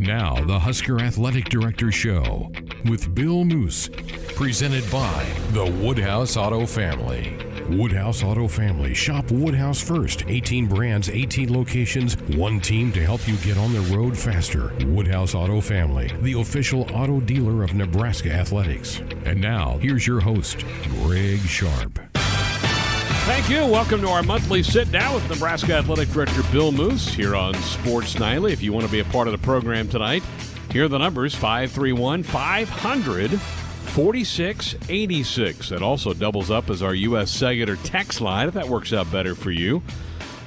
[0.00, 2.50] And now, the Husker Athletic Director Show
[2.86, 3.90] with Bill Moos,
[4.34, 7.36] presented by the Woodhouse Auto Family.
[7.68, 8.94] Woodhouse Auto Family.
[8.94, 10.24] Shop Woodhouse first.
[10.26, 14.72] 18 brands, 18 locations, one team to help you get on the road faster.
[14.86, 19.02] Woodhouse Auto Family, the official auto dealer of Nebraska Athletics.
[19.26, 20.64] And now, here's your host,
[21.02, 22.09] Greg Sharpe.
[23.30, 23.64] Thank you.
[23.64, 28.18] Welcome to our monthly sit down with Nebraska Athletic Director Bill Moos here on Sports
[28.18, 28.52] Nightly.
[28.52, 30.24] If you want to be a part of the program tonight,
[30.72, 35.68] here are the numbers 531 500 4686.
[35.68, 37.30] That also doubles up as our U.S.
[37.30, 39.80] Cellular text line if that works out better for you.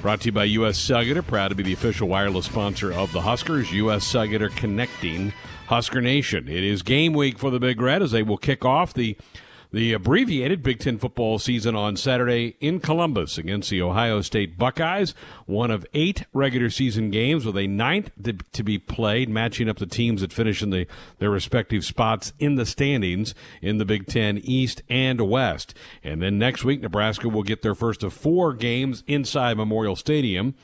[0.02, 0.76] Brought to you by U.S.
[0.76, 3.72] Cellular, proud to be the official wireless sponsor of the Huskers.
[3.72, 4.04] U.S.
[4.04, 5.32] Cellular connecting
[5.68, 6.48] Husker Nation.
[6.48, 9.16] It is game week for the Big Red as they will kick off the
[9.74, 15.14] the abbreviated Big Ten football season on Saturday in Columbus against the Ohio State Buckeyes.
[15.46, 18.12] One of eight regular season games with a ninth
[18.52, 20.86] to, be played, matching up the teams that finish in the,
[21.18, 25.74] their respective spots in the standings in the Big Ten East and West.
[26.04, 30.54] And then next week, Nebraska will get their first of four games inside Memorial Stadium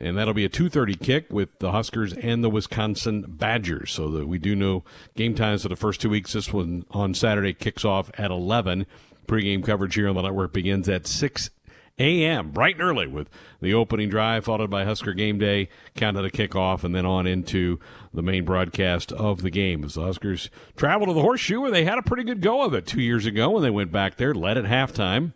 [0.00, 3.92] and that'll be a 2:30 kick with the Huskers and the Wisconsin Badgers.
[3.92, 6.32] So that we do know game times for the first two weeks.
[6.32, 8.86] This one on Saturday kicks off at 11.
[9.26, 11.50] Pregame coverage here on the network begins at 6
[11.98, 12.50] a.m.
[12.50, 13.28] bright and early with
[13.60, 17.80] the opening drive, followed by Husker game day, countdown to kickoff, and then on into
[18.12, 19.82] the main broadcast of the game.
[19.82, 22.74] As the Huskers travel to the Horseshoe, where they had a pretty good go of
[22.74, 25.32] it two years ago when they went back there, led at halftime.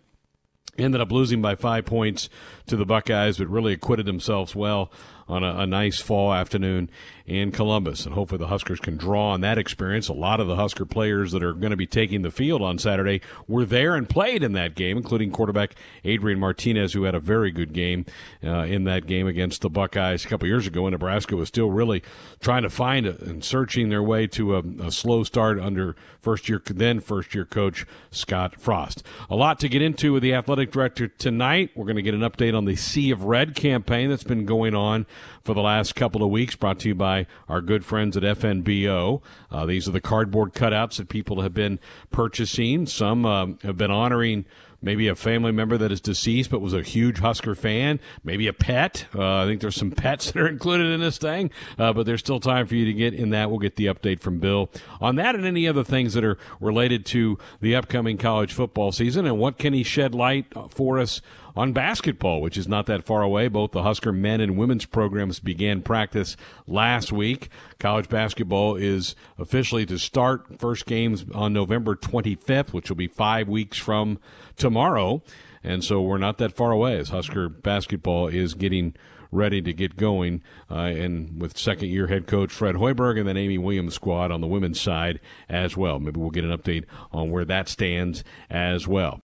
[0.81, 2.29] Ended up losing by five points
[2.67, 4.91] to the Buckeyes, but really acquitted themselves well
[5.29, 6.91] on a, a, nice fall afternoon
[7.27, 8.05] in Columbus.
[8.05, 10.09] And hopefully the Huskers can draw on that experience.
[10.09, 12.79] A lot of the Husker players that are going to be taking the field on
[12.79, 17.21] Saturday were there and played in that game, including quarterback Adrian Martinez, who had a
[17.21, 18.05] very good game
[18.45, 20.87] uh, in that game against the Buckeyes a couple years ago.
[20.87, 22.03] And Nebraska was still really
[22.41, 26.49] trying to find a, and searching their way to a, a slow start under first
[26.49, 29.03] year, then first year coach Scott Frost.
[29.29, 31.71] A lot to get into with the athletic director tonight.
[31.75, 34.75] We're going to get an update on the Sea of Red campaign that's been going
[34.75, 35.07] on
[35.43, 39.23] for the last couple of weeks, brought to you by our good friends at FNBO.
[39.51, 41.79] Uh, these are the cardboard cutouts that people have been
[42.11, 42.87] purchasing.
[42.87, 44.45] Some uh, have been honoring
[44.83, 48.53] maybe a family member that is deceased but was a huge Husker fan, maybe a
[48.53, 49.07] pet.
[49.15, 52.21] Uh, I think there's some pets that are included in this thing, uh, but there's
[52.21, 53.51] still time for you to get in that.
[53.51, 54.71] We'll get the update from Bill
[55.01, 59.27] on that and any other things that are related to the upcoming college football season
[59.27, 61.21] and what can he shed light for us
[61.61, 63.47] on basketball, which is not that far away.
[63.47, 66.35] Both the Husker men and women's programs began practice
[66.67, 67.51] last week.
[67.79, 73.47] College basketball is officially to start first games on November 25th, which will be five
[73.47, 74.19] weeks from
[74.57, 75.23] tomorrow.
[75.63, 78.95] And so we're not that far away as Husker basketball is getting
[79.31, 80.43] ready to get going.
[80.71, 84.41] Uh, and with second year head coach Fred Hoiberg and then Amy Williams' squad on
[84.41, 86.01] the women's side as well.
[86.01, 89.21] Maybe we'll get an update on where that stands as well.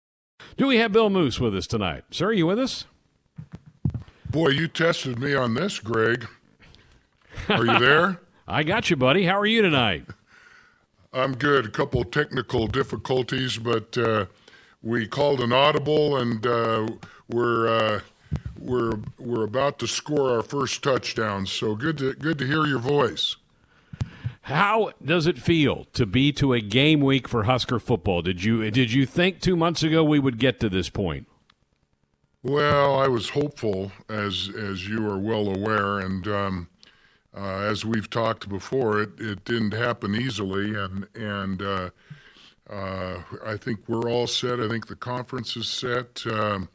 [0.57, 2.05] Do we have Bill Moos with us tonight?
[2.11, 2.85] Sir, are you with us?
[4.31, 6.27] Boy, you tested me on this, Greg.
[7.49, 8.21] Are you there?
[8.49, 9.25] I got you, buddy.
[9.25, 10.07] How are you tonight?
[11.13, 11.67] I'm good.
[11.67, 14.27] A couple technical difficulties, but uh,
[14.83, 16.89] we called an audible, and uh,
[17.29, 18.01] we're uh,
[18.59, 21.47] we're we're about to score our first touchdown.
[21.47, 23.37] So good to good to hear your voice.
[24.43, 28.23] How does it feel to be to a game week for Husker football?
[28.23, 31.29] Did you did you think two months ago we would get to this point?
[32.43, 36.69] Well, I was hopeful, as as you are well aware, and um,
[37.37, 41.91] uh, as we've talked before, it, it didn't happen easily, and and uh,
[42.69, 44.59] uh, I think we're all set.
[44.59, 46.27] I think the conference is set.
[46.27, 46.69] Um,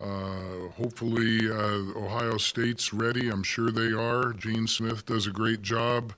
[0.00, 3.28] uh, hopefully, uh, Ohio State's ready.
[3.28, 4.32] I'm sure they are.
[4.32, 6.14] Gene Smith does a great job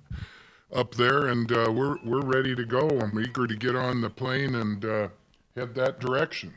[0.73, 2.89] up there, and uh, we're we're ready to go.
[2.89, 5.09] I'm eager to get on the plane and uh,
[5.55, 6.55] head that direction.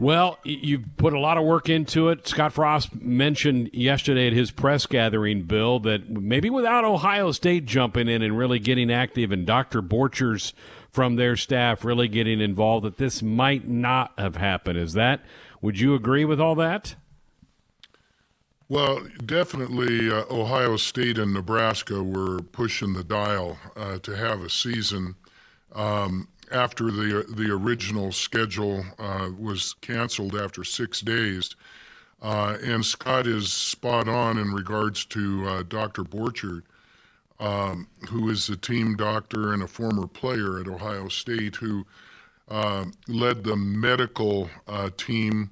[0.00, 2.28] Well, you've put a lot of work into it.
[2.28, 8.08] Scott Frost mentioned yesterday at his press gathering, Bill, that maybe without Ohio State jumping
[8.08, 9.82] in and really getting active, and Dr.
[9.82, 10.52] Borchers
[10.92, 14.78] from their staff really getting involved, that this might not have happened.
[14.78, 15.20] Is that?
[15.60, 16.94] Would you agree with all that?
[18.70, 24.50] Well, definitely uh, Ohio State and Nebraska were pushing the dial uh, to have a
[24.50, 25.14] season
[25.74, 31.56] um, after the the original schedule uh, was canceled after six days.
[32.20, 36.02] Uh, and Scott is spot on in regards to uh, Dr.
[36.02, 36.62] Borchers,
[37.40, 41.86] um, who is a team doctor and a former player at Ohio State, who
[42.48, 44.50] uh, led the medical
[44.98, 45.50] team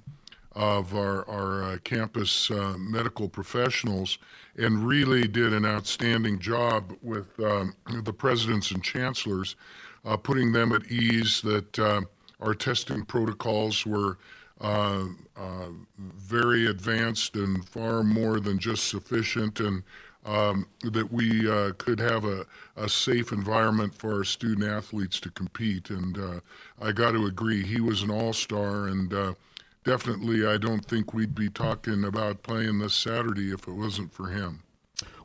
[0.57, 4.17] of our, our uh, campus uh, medical professionals
[4.57, 9.55] and really did an outstanding job with um, the presidents and chancellors,
[10.07, 12.01] uh, putting them at ease that uh,
[12.41, 14.17] our testing protocols were
[14.63, 15.05] uh,
[15.37, 15.69] uh,
[15.99, 19.83] very advanced and far more than just sufficient, and
[20.25, 25.31] um, that we uh, could have a, a, safe environment for our student athletes to
[25.31, 25.91] compete.
[25.91, 26.41] And uh,
[26.81, 29.35] I got to agree, he was an all star, and uh,
[29.87, 34.29] definitely I don't think we'd be talking about playing this Saturday if it wasn't for
[34.29, 34.65] him.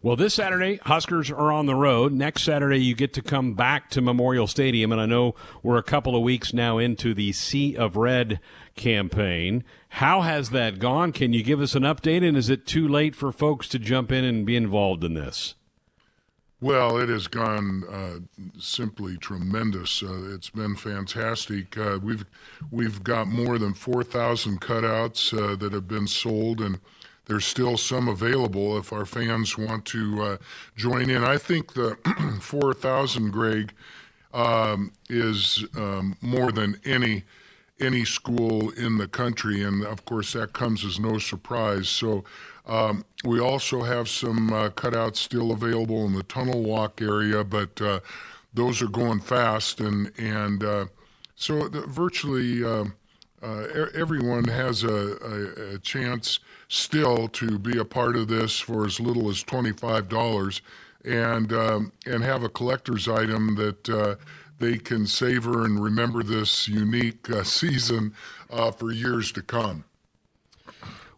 [0.03, 2.11] Well, this Saturday, Huskers are on the road.
[2.11, 4.91] Next Saturday, you get to come back to Memorial Stadium.
[4.91, 8.39] And I know we're a couple of weeks now into the Sea of Red
[8.75, 9.63] campaign.
[9.89, 11.11] How has that gone?
[11.11, 12.27] Can you give us an update?
[12.27, 15.55] And is it too late for folks to jump in and be involved in this?
[16.63, 18.19] Well, it has gone uh,
[18.59, 20.03] simply tremendous.
[20.03, 21.75] Uh, it's been fantastic.
[21.75, 22.23] Uh, we've
[22.69, 26.79] we've got more than four thousand cutouts uh, that have been sold, and
[27.25, 30.37] there's still some available if our fans want to uh,
[30.75, 31.23] join in.
[31.23, 31.97] I think the
[32.41, 33.73] 4,000, Greg,
[34.33, 37.23] um, is um, more than any
[37.81, 41.89] any school in the country, and of course that comes as no surprise.
[41.89, 42.23] So
[42.65, 47.81] um, we also have some uh, cutouts still available in the tunnel walk area, but
[47.81, 47.99] uh,
[48.53, 50.85] those are going fast, and and uh,
[51.35, 52.93] so the, virtually um,
[53.41, 58.85] uh, everyone has a, a, a, chance still to be a part of this for
[58.85, 60.61] as little as $25
[61.03, 64.15] and, um, and have a collector's item that uh,
[64.61, 68.13] they can savor and remember this unique uh, season
[68.49, 69.83] uh, for years to come.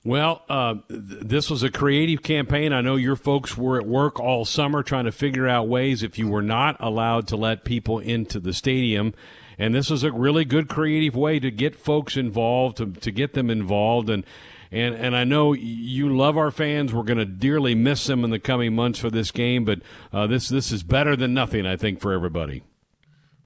[0.06, 2.74] Well, uh, th- this was a creative campaign.
[2.74, 6.18] I know your folks were at work all summer trying to figure out ways if
[6.18, 9.14] you were not allowed to let people into the stadium
[9.58, 13.34] and this is a really good creative way to get folks involved, to, to get
[13.34, 14.10] them involved.
[14.10, 14.26] And,
[14.72, 16.94] and, and I know you love our fans.
[16.94, 19.80] We're going to dearly miss them in the coming months for this game, but
[20.12, 22.64] uh, this, this is better than nothing, I think, for everybody.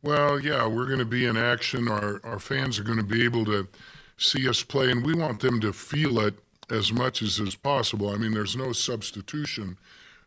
[0.04, 1.88] Well, yeah, we're going to be in action.
[1.88, 3.68] Our, our fans are going to be able to
[4.18, 6.36] see us play, and we want them to feel it
[6.70, 8.10] as much as is possible.
[8.10, 9.78] I mean, there's no substitution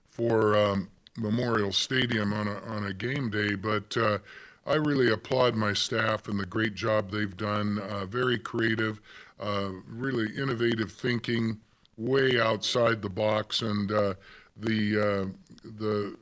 [0.09, 4.19] for um, Memorial Stadium on a, on a game day, but uh,
[4.67, 7.79] I really applaud my staff and the great job they've done.
[7.79, 9.01] Uh, very creative,
[9.39, 11.59] uh, really innovative thinking,
[11.97, 14.15] way outside the box, and uh,
[14.57, 16.17] the uh, the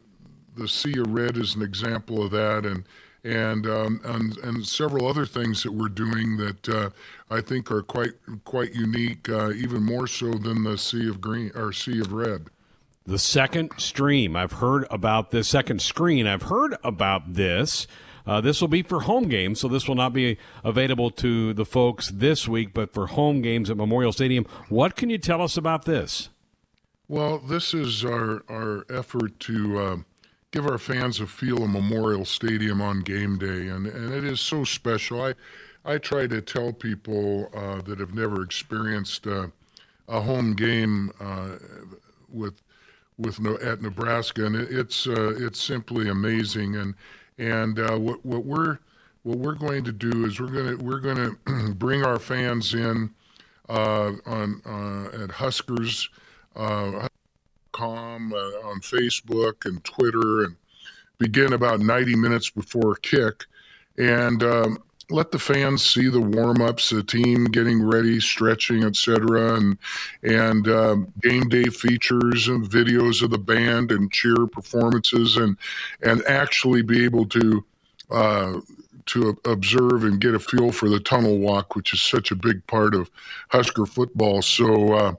[0.57, 2.85] the Sea of Red is an example of that, and
[3.29, 6.91] and um, and, and several other things that we're doing that uh,
[7.31, 8.13] I think are quite
[8.45, 12.47] quite unique, uh, even more so than the Sea of Green or Sea of Red.
[13.05, 16.27] The second stream, I've heard about this second screen.
[16.27, 17.87] I've heard about this.
[18.27, 21.65] Uh, this will be for home games, so this will not be available to the
[21.65, 24.45] folks this week, but for home games at Memorial Stadium.
[24.69, 26.29] What can you tell us about this?
[27.09, 29.97] Well, this is our, our effort to uh,
[30.51, 34.41] give our fans a feel of Memorial Stadium on game day, and, and it is
[34.41, 35.23] so special.
[35.23, 35.35] I,
[35.85, 39.49] I try to tell people uh, that have never experienced uh,
[40.09, 41.57] a home game uh,
[42.29, 42.63] with
[43.19, 46.77] with no, at Nebraska, and it, it's uh, it's simply amazing.
[46.77, 46.95] And
[47.37, 48.79] and uh, what what we're
[49.25, 51.01] what we're going to do is we're to we're
[51.47, 53.11] to bring our fans in
[53.69, 54.63] uh, on
[55.23, 56.09] at Huskers
[57.79, 60.57] com uh, on Facebook and Twitter and
[61.19, 63.45] begin about 90 minutes before kick
[63.97, 64.79] and um,
[65.11, 69.79] let the fans see the warm ups, the team getting ready, stretching, etc., and
[70.23, 75.57] and um, game day features and videos of the band and cheer performances, and
[76.03, 77.65] and actually be able to.
[78.11, 78.61] Uh,
[79.05, 82.67] to observe and get a feel for the tunnel walk, which is such a big
[82.67, 83.11] part of
[83.49, 84.43] Husker football.
[84.43, 85.13] So, uh,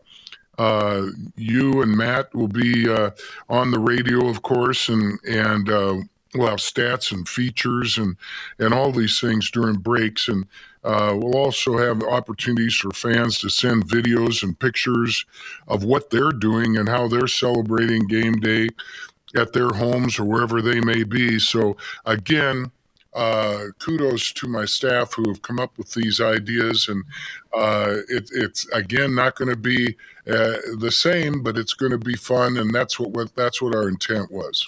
[0.59, 3.11] uh, you and Matt will be uh,
[3.49, 5.95] on the radio, of course, and and uh,
[6.35, 8.17] we'll have stats and features and
[8.59, 10.45] and all these things during breaks and
[10.83, 15.25] uh, we'll also have opportunities for fans to send videos and pictures
[15.67, 18.69] of what they're doing and how they're celebrating game day
[19.35, 21.37] at their homes or wherever they may be.
[21.37, 21.75] So,
[22.05, 22.71] again,
[23.19, 26.87] uh, kudos to my staff who have come up with these ideas.
[26.87, 27.03] And
[27.53, 31.97] uh, it, it's, again, not going to be uh, the same, but it's going to
[31.97, 32.57] be fun.
[32.57, 34.65] And that's what, what, that's what our intent was.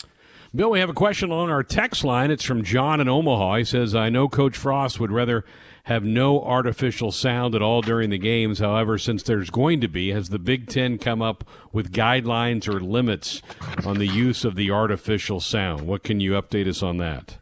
[0.53, 2.29] Bill, we have a question on our text line.
[2.29, 3.55] It's from John in Omaha.
[3.55, 5.45] He says, I know Coach Frost would rather
[5.85, 8.59] have no artificial sound at all during the games.
[8.59, 12.81] However, since there's going to be, has the Big Ten come up with guidelines or
[12.81, 13.41] limits
[13.85, 15.87] on the use of the artificial sound?
[15.87, 17.37] What can you update us on that?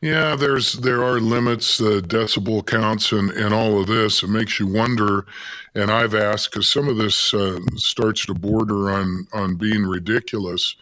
[0.00, 4.22] Yeah, there's there are limits, uh, decibel counts, and and all of this.
[4.22, 5.26] It makes you wonder.
[5.74, 10.76] And I've asked because some of this uh, starts to border on on being ridiculous.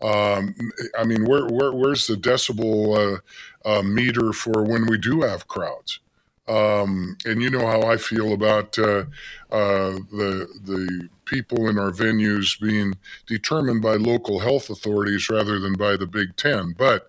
[0.00, 0.54] Um,
[0.96, 3.18] I mean, where, where where's the decibel
[3.66, 5.98] uh, uh meter for when we do have crowds?
[6.46, 9.04] Um, and you know how I feel about uh,
[9.50, 12.94] uh, the the people in our venues being
[13.26, 16.74] determined by local health authorities rather than by the Big Ten.
[16.76, 17.08] But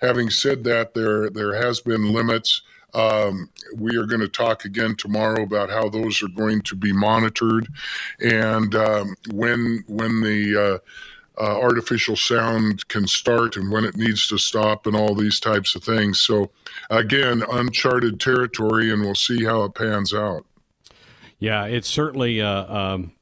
[0.00, 2.62] having said that, there there has been limits.
[2.94, 6.92] Um, we are going to talk again tomorrow about how those are going to be
[6.92, 7.68] monitored,
[8.20, 10.80] and um, when when the
[11.38, 15.38] uh, uh, artificial sound can start and when it needs to stop, and all these
[15.38, 16.20] types of things.
[16.20, 16.50] So,
[16.90, 20.44] again, uncharted territory, and we'll see how it pans out.
[21.38, 22.40] Yeah, it's certainly.
[22.40, 23.12] Uh, um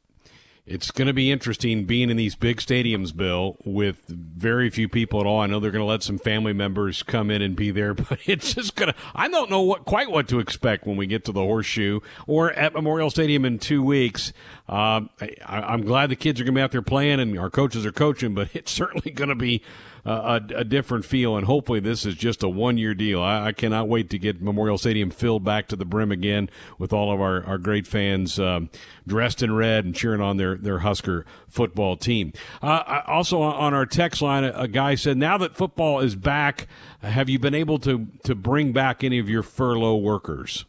[0.66, 5.20] it's going to be interesting being in these big stadiums, Bill, with very few people
[5.20, 5.40] at all.
[5.40, 8.18] I know they're going to let some family members come in and be there, but
[8.26, 8.98] it's just going to.
[9.14, 12.52] I don't know what quite what to expect when we get to the Horseshoe or
[12.52, 14.32] at Memorial Stadium in two weeks.
[14.68, 17.50] Um, I, am glad the kids are going to be out there playing and our
[17.50, 19.62] coaches are coaching, but it's certainly going to be
[20.06, 21.36] a, a, different feel.
[21.36, 23.20] And hopefully, this is just a one year deal.
[23.20, 26.48] I, I, cannot wait to get Memorial Stadium filled back to the brim again
[26.78, 28.70] with all of our, our great fans um,
[29.06, 32.32] dressed in red and cheering on their, their Husker football team.
[32.62, 36.68] Uh, also, on our text line, a, a guy said, Now that football is back,
[37.02, 40.66] have you been able to, to bring back any of your furlough workers?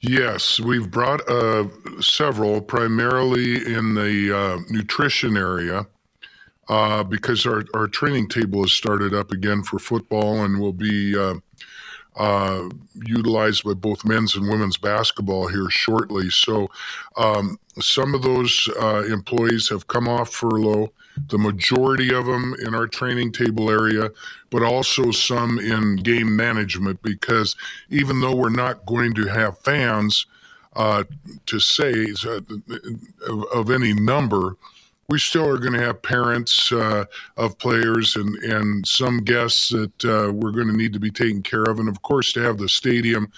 [0.00, 1.68] Yes, we've brought uh,
[2.00, 5.86] several, primarily in the uh, nutrition area
[6.68, 11.16] uh, because our, our training table has started up again for football and will be
[11.16, 11.34] uh,
[12.16, 12.68] uh,
[13.04, 16.30] utilized by both men's and women's basketball here shortly.
[16.30, 16.70] So
[17.16, 20.92] um, some of those uh, employees have come off furlough,
[21.28, 24.10] the majority of them in our training table area,
[24.50, 27.56] but also some in game management because
[27.90, 30.26] even though we're not going to have fans
[30.76, 31.04] uh,
[31.46, 32.40] to say uh,
[33.28, 34.56] of, of any number,
[35.08, 37.04] we still are going to have parents uh,
[37.36, 41.42] of players and, and some guests that uh, we're going to need to be taken
[41.42, 41.78] care of.
[41.78, 43.30] And of course, to have the stadium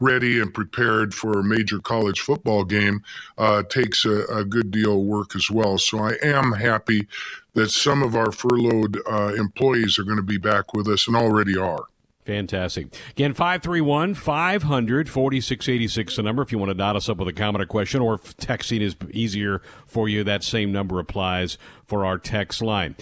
[0.00, 3.02] ready and prepared for a major college football game
[3.38, 5.78] uh, takes a, a, good deal of work as well.
[5.78, 7.06] So I am happy
[7.54, 11.16] that some of our furloughed uh, employees are going to be back with us and
[11.16, 11.86] already are.
[12.24, 12.94] Fantastic.
[13.10, 17.32] Again, 531 500 4686, the number if you want to dot us up with a
[17.32, 22.06] comment or question, or if texting is easier for you, that same number applies for
[22.06, 22.94] our text line.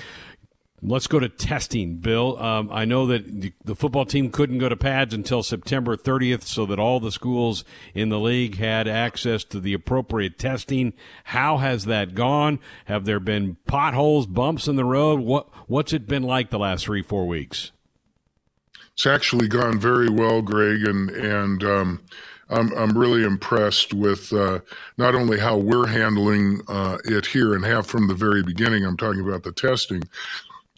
[0.82, 2.42] Let's go to testing, Bill.
[2.42, 6.64] Um, I know that the football team couldn't go to pads until September 30th, so
[6.64, 10.94] that all the schools in the league had access to the appropriate testing.
[11.24, 12.58] How has that gone?
[12.86, 15.20] Have there been potholes, bumps in the road?
[15.20, 17.72] What What's it been like the last three, four weeks?
[19.00, 22.02] It's actually gone very well, Greg, and and um,
[22.50, 24.60] I'm I'm really impressed with uh,
[24.98, 28.84] not only how we're handling uh, it here and have from the very beginning.
[28.84, 30.02] I'm talking about the testing,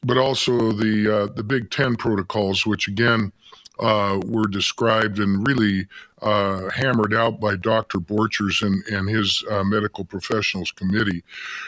[0.04, 3.32] but also the uh, the Big Ten protocols, which again
[3.80, 5.88] uh, were described and really
[6.20, 7.98] uh, hammered out by Dr.
[7.98, 11.24] Borchers and and his uh, medical professionals committee.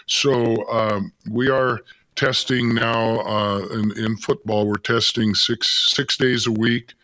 [0.07, 1.81] So um, we are
[2.17, 4.67] testing now uh, in, in, football.
[4.67, 6.95] We're testing six six days a week,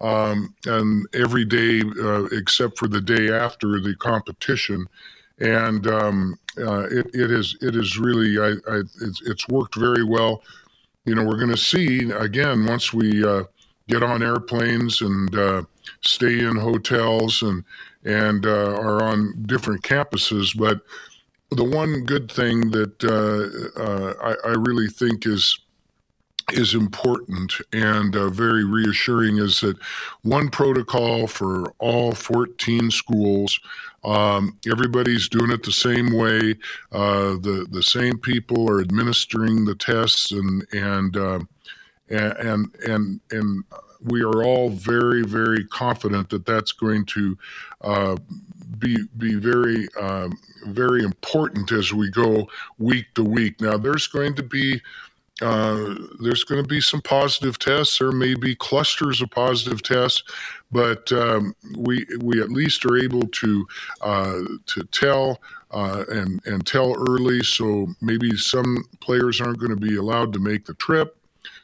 [0.00, 4.86] um, and every day uh, except for the day after the competition.
[5.40, 10.04] And um, uh, it, it is it is really I, I, it's, it's, worked very
[10.04, 10.42] well.
[11.04, 13.44] You know, we're going to see again once we uh,
[13.88, 15.62] get on airplanes and uh,
[16.02, 17.64] stay in hotels and
[18.04, 20.80] and uh, are on different campuses, but
[21.50, 25.58] the one good thing that uh, uh, I, I, really think is
[26.52, 29.76] is important and uh, very reassuring is that
[30.22, 33.60] one protocol for all 14 schools.
[34.04, 36.56] Um, everybody's doing it the same way.
[36.92, 41.40] Uh, the the same people are administering the tests and and uh,
[42.08, 43.64] and and and
[44.02, 47.36] we are all very very confident that that's going to
[47.80, 48.16] uh,
[48.78, 52.48] be be very um, very important as we go
[52.78, 53.60] week to week.
[53.60, 54.80] Now, there's going to be
[55.40, 57.98] uh, there's going to be some positive tests.
[57.98, 60.22] There may be clusters of positive tests,
[60.72, 63.66] but um, we we at least are able to
[64.00, 67.42] uh, to tell uh, and and tell early.
[67.42, 71.16] So maybe some players aren't going to be allowed to make the trip.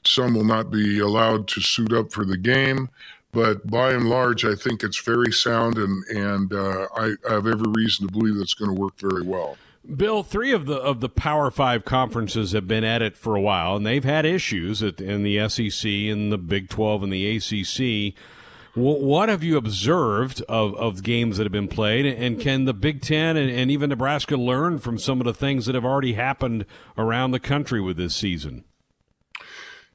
[0.07, 2.89] Some will not be allowed to suit up for the game.
[3.35, 7.47] But by and large, I think it's very sound, and and uh, I, I, have
[7.47, 9.57] every reason to believe that it's going to work very well.
[9.97, 13.41] Bill, three of the of the Power Five conferences have been at it for a
[13.41, 17.37] while, and they've had issues at, in the SEC and the Big Twelve and the
[17.37, 18.15] ACC.
[18.77, 23.03] What have you observed of, of games that have been played, and can the Big
[23.03, 26.67] Ten and, and even Nebraska learn from some of the things that have already happened
[26.99, 28.65] around the country with this season?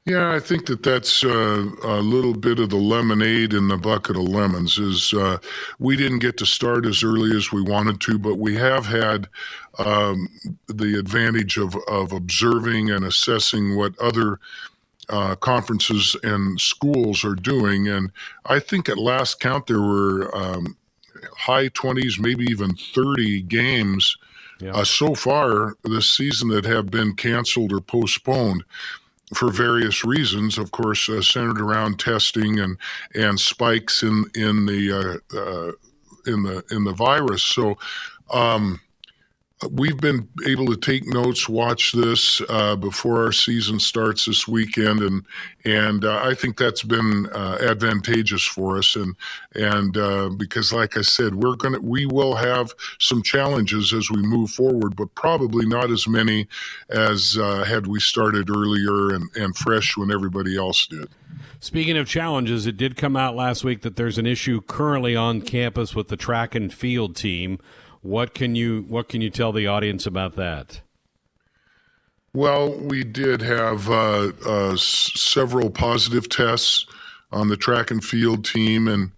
[0.06, 4.16] Yeah, I think that that's uh, a little bit of the lemonade in the bucket
[4.16, 4.78] of lemons.
[4.78, 5.38] Is uh,
[5.78, 9.28] we didn't get to start as early as we wanted to, but we have had
[9.78, 10.28] um,
[10.68, 14.40] the advantage of of observing and assessing what other
[15.10, 17.86] uh, conferences and schools are doing.
[17.86, 18.10] And
[18.46, 20.76] I think at last count there were um,
[21.36, 24.16] high twenties, maybe even thirty games.
[24.60, 24.72] Yeah.
[24.72, 28.64] Uh, so far this season that have been canceled or postponed
[29.34, 32.76] for various reasons, of course, uh, centered around testing and
[33.14, 35.72] and spikes in in the uh, uh,
[36.26, 37.42] in the in the virus.
[37.42, 37.78] So.
[38.32, 38.80] Um,
[39.68, 45.00] we've been able to take notes, watch this uh, before our season starts this weekend,
[45.00, 45.24] and
[45.64, 48.96] and uh, I think that's been uh, advantageous for us.
[48.96, 49.14] And
[49.54, 54.22] and uh, because, like I said, we're gonna we will have some challenges as we
[54.22, 56.48] move forward, but probably not as many
[56.88, 61.08] as uh, had we started earlier and and fresh when everybody else did.
[61.60, 65.42] Speaking of challenges, it did come out last week that there's an issue currently on
[65.42, 67.58] campus with the track and field team.
[68.02, 70.80] What can you what can you tell the audience about that?
[72.32, 76.86] Well, we did have uh, uh, several positive tests
[77.32, 79.10] on the track and field team, and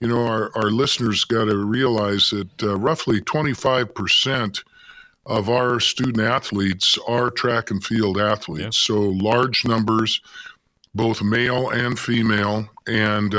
[0.00, 4.64] you know our our listeners got to realize that uh, roughly 25 percent
[5.24, 8.88] of our student athletes are track and field athletes.
[8.88, 8.94] Yeah.
[8.94, 10.20] So large numbers,
[10.94, 13.34] both male and female, and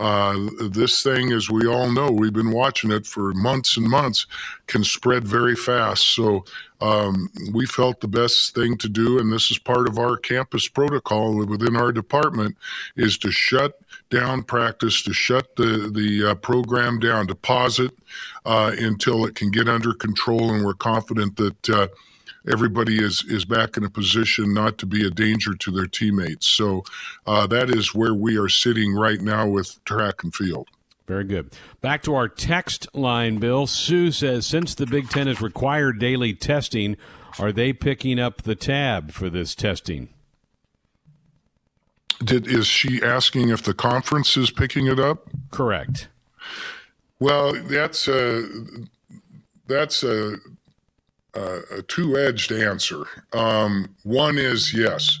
[0.00, 4.26] uh, this thing, as we all know, we've been watching it for months and months,
[4.66, 6.14] can spread very fast.
[6.14, 6.44] So
[6.80, 10.66] um, we felt the best thing to do, and this is part of our campus
[10.68, 12.56] protocol within our department,
[12.96, 13.78] is to shut
[14.08, 17.92] down practice, to shut the the uh, program down, to pause it
[18.46, 21.88] uh, until it can get under control, and we're confident that uh,
[22.48, 26.46] everybody is is back in a position not to be a danger to their teammates.
[26.46, 26.84] So
[27.26, 30.68] uh, that is where we are sitting right now with track and field.
[31.06, 31.50] Very good.
[31.80, 33.66] Back to our text line, Bill.
[33.66, 36.96] Sue says since the Big Ten has required daily testing,
[37.38, 40.10] are they picking up the tab for this testing?
[42.22, 45.28] Did is she asking if the conference is picking it up?
[45.50, 46.08] Correct.
[47.18, 48.46] Well, that's a
[49.66, 50.36] that's a
[51.34, 53.04] a two-edged answer.
[53.32, 55.18] Um, one is yes,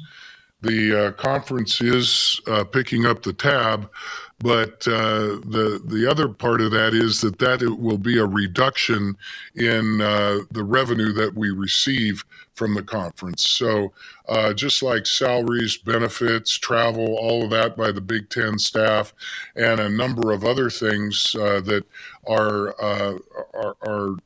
[0.62, 3.90] the uh, conference is uh, picking up the tab,
[4.38, 8.26] but uh, the the other part of that is that that it will be a
[8.26, 9.16] reduction
[9.54, 13.48] in uh, the revenue that we receive from the conference.
[13.48, 13.92] So
[14.28, 19.14] uh, just like salaries, benefits, travel, all of that by the Big Ten staff,
[19.56, 21.84] and a number of other things that
[22.26, 24.16] are, are are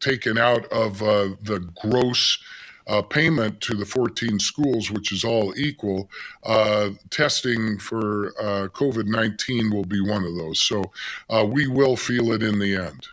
[0.00, 2.38] taken out of uh, the gross
[2.88, 6.10] uh, payment to the 14 schools, which is all equal,
[6.44, 10.60] uh, testing for uh, COVID 19 will be one of those.
[10.60, 10.90] So
[11.28, 13.08] uh, we will feel it in the end.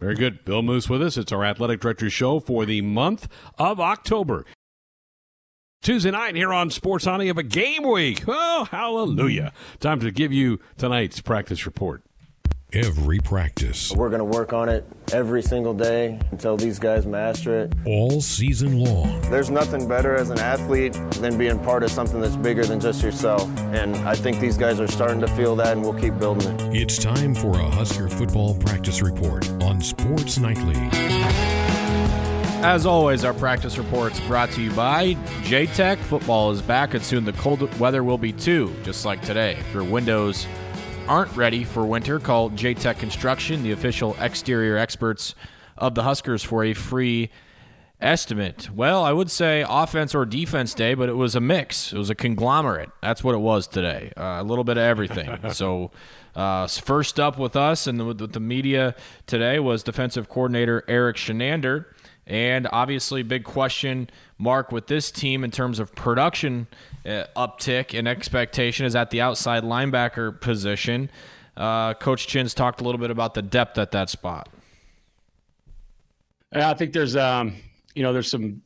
[0.00, 0.44] Very good.
[0.44, 1.16] Bill Moos with us.
[1.16, 4.46] It's our athletic director show for the month of October.
[5.82, 8.24] Tuesday night here on Sports On of a game week.
[8.26, 9.52] Oh, hallelujah.
[9.80, 12.02] Time to give you tonight's practice report
[12.72, 13.92] every practice.
[13.92, 17.72] We're going to work on it every single day until these guys master it.
[17.86, 19.22] All season long.
[19.30, 23.02] There's nothing better as an athlete than being part of something that's bigger than just
[23.02, 23.48] yourself.
[23.72, 26.76] And I think these guys are starting to feel that, and we'll keep building it.
[26.76, 30.76] It's time for a Husker football practice report on Sports Nightly.
[32.60, 35.98] As always, our practice reports brought to you by J-Tech.
[36.00, 39.52] Football is back, and soon the cold weather will be too, just like today.
[39.52, 40.46] If your windows
[41.08, 45.34] aren't ready for winter, call J Tech Construction, the official exterior experts
[45.76, 47.30] of the Huskers, for a free
[47.98, 48.68] estimate.
[48.70, 51.94] Well, I would say offense or defense day, but it was a mix.
[51.94, 52.90] It was a conglomerate.
[53.00, 54.12] That's what it was today.
[54.16, 55.38] Uh, a little bit of everything.
[55.52, 55.90] so,
[56.36, 58.94] uh, first up with us and with the media
[59.26, 61.86] today was defensive coordinator Erik Chinander.
[62.26, 66.68] And obviously, big question mark with this team in terms of production
[67.04, 71.10] uh, uptick and expectation is at the outside linebacker position.
[71.56, 74.48] Uh, Coach Chin's talked a little bit about the depth at that spot.
[76.52, 77.56] I think there's, um,
[77.94, 78.62] you know, there's some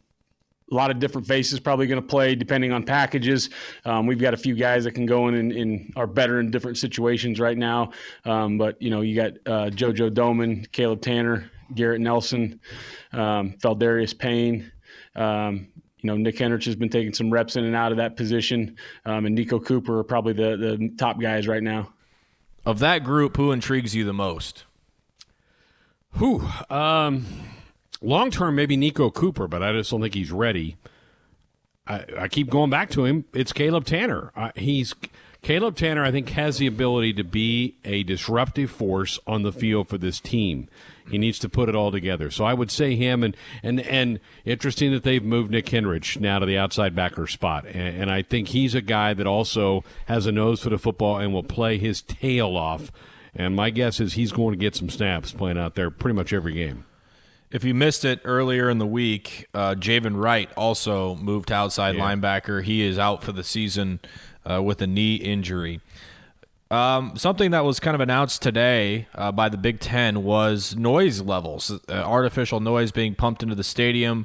[0.70, 3.50] a lot of different faces probably going to play depending on packages.
[3.84, 6.50] Um, we've got a few guys that can go in and, and are better in
[6.50, 7.92] different situations right now.
[8.24, 12.58] Um, but you know, you got uh, JoJo Domann, Caleb Tanner, Garrett Nelson,
[13.12, 14.72] um, Pheldarius Payne.
[15.14, 15.68] Um,
[16.00, 18.76] you know, Nick Henrich has been taking some reps in and out of that position,
[19.04, 21.92] um, and Niko Cooper are probably the, the top guys right now.
[22.64, 24.64] Of that group, who intrigues you the most?
[26.12, 26.42] Who?
[26.70, 27.26] Um,
[28.00, 30.76] long term, maybe Niko Cooper, but I just don't think he's ready.
[31.86, 33.24] I, I keep going back to him.
[33.32, 34.32] It's Caleb Tanner.
[34.36, 34.94] Uh, he's
[35.42, 36.04] Caleb Tanner.
[36.04, 40.20] I think has the ability to be a disruptive force on the field for this
[40.20, 40.68] team.
[41.10, 42.30] He needs to put it all together.
[42.30, 46.38] So I would say him and and and interesting that they've moved Nick Henrich now
[46.38, 50.26] to the outside backer spot, and, and I think he's a guy that also has
[50.26, 52.92] a nose for the football and will play his tail off.
[53.34, 56.32] And my guess is he's going to get some snaps playing out there pretty much
[56.32, 56.84] every game.
[57.50, 61.96] If you missed it earlier in the week, uh, Javin Wright also moved to outside
[61.96, 62.02] yeah.
[62.02, 62.62] linebacker.
[62.62, 64.00] He is out for the season
[64.48, 65.80] uh, with a knee injury.
[66.70, 71.20] Um, something that was kind of announced today uh, by the Big Ten was noise
[71.20, 74.24] levels, uh, artificial noise being pumped into the stadium.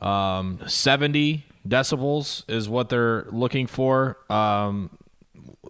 [0.00, 4.16] Um, 70 decibels is what they're looking for.
[4.30, 4.90] Um,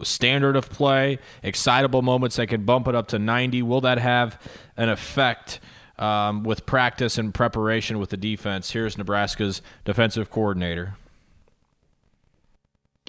[0.02, 3.62] standard of play, excitable moments that can bump it up to 90.
[3.62, 4.38] Will that have
[4.76, 5.60] an effect
[5.98, 8.70] um, with practice and preparation with the defense?
[8.70, 10.96] Here's Nebraska's defensive coordinator.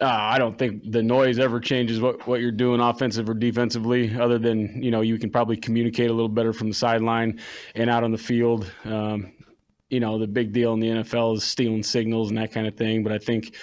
[0.02, 4.18] Uh, I don't think the noise ever changes what, what you're doing offensive or defensively,
[4.18, 7.40] other than, you know, you can probably communicate a little better from the sideline
[7.76, 8.72] and out on the field.
[8.86, 9.34] Um,
[9.90, 12.76] you know, the big deal in the NFL is stealing signals and that kind of
[12.76, 13.04] thing.
[13.04, 13.56] But I think,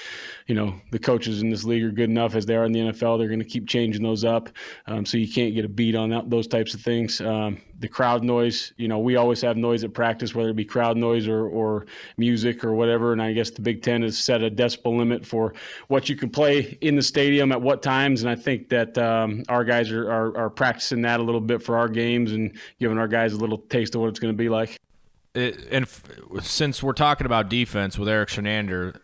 [0.47, 2.81] you know, the coaches in this league are good enough as they are in the
[2.81, 3.19] NFL.
[3.19, 4.49] They're going to keep changing those up.
[4.89, 7.21] Um, so you can't get a beat on that, those types of things.
[7.21, 10.65] Um, the crowd noise, you know, we always have noise at practice, whether it be
[10.65, 11.87] crowd noise or, or
[12.17, 13.13] music or whatever.
[13.13, 15.55] And I guess the Big Ten has set a decibel limit for
[15.87, 18.23] what you can play in the stadium at what times.
[18.23, 21.63] And I think that um, our guys are, are, are practicing that a little bit
[21.63, 24.37] for our games and giving our guys a little taste of what it's going to
[24.37, 24.81] be like
[25.37, 26.03] it, and f-
[26.43, 28.99] since we're talking about defense with Erik Chinander,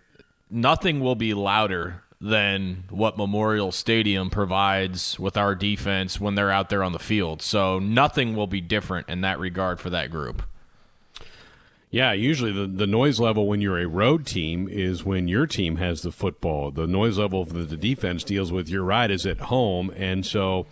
[0.51, 6.71] nothing will be louder than what Memorial Stadium provides with our defense when they're out
[6.71, 7.43] there on the field.
[7.43, 10.43] So nothing will be different in that regard for that group.
[11.91, 15.77] Yeah, usually the, the noise level when you're a road team is when your team
[15.77, 16.71] has the football.
[16.71, 20.67] The noise level that the defense deals with, you're right, is at home, and so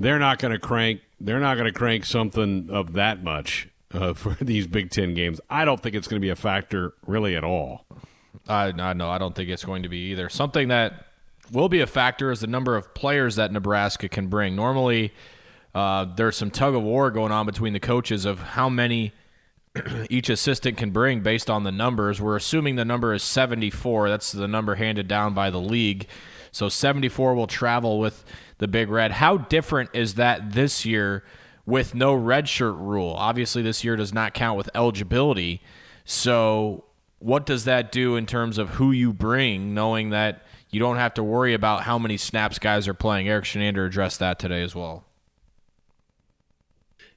[0.00, 1.02] they're not going to crank.
[1.20, 5.40] They're not going to crank something of that much uh, for these Big Ten games.
[5.48, 7.86] I don't think it's going to be a factor really at all.
[8.48, 9.10] I, I know.
[9.10, 10.28] I don't think it's going to be either.
[10.28, 11.06] Something that
[11.52, 14.56] will be a factor is the number of players that Nebraska can bring.
[14.56, 15.12] Normally,
[15.74, 19.12] uh, there's some tug of war going on between the coaches of how many
[20.10, 22.20] each assistant can bring based on the numbers.
[22.20, 24.08] We're assuming the number is 74.
[24.08, 26.06] That's the number handed down by the league.
[26.52, 28.24] So 74 will travel with
[28.58, 29.10] the Big Red.
[29.10, 31.24] How different is that this year?
[31.66, 33.14] With no redshirt rule.
[33.16, 35.62] Obviously, this year does not count with eligibility.
[36.04, 36.84] So,
[37.18, 41.14] what does that do in terms of who you bring, knowing that you don't have
[41.14, 43.28] to worry about how many snaps guys are playing?
[43.28, 45.04] Erik Chinander addressed that today as well.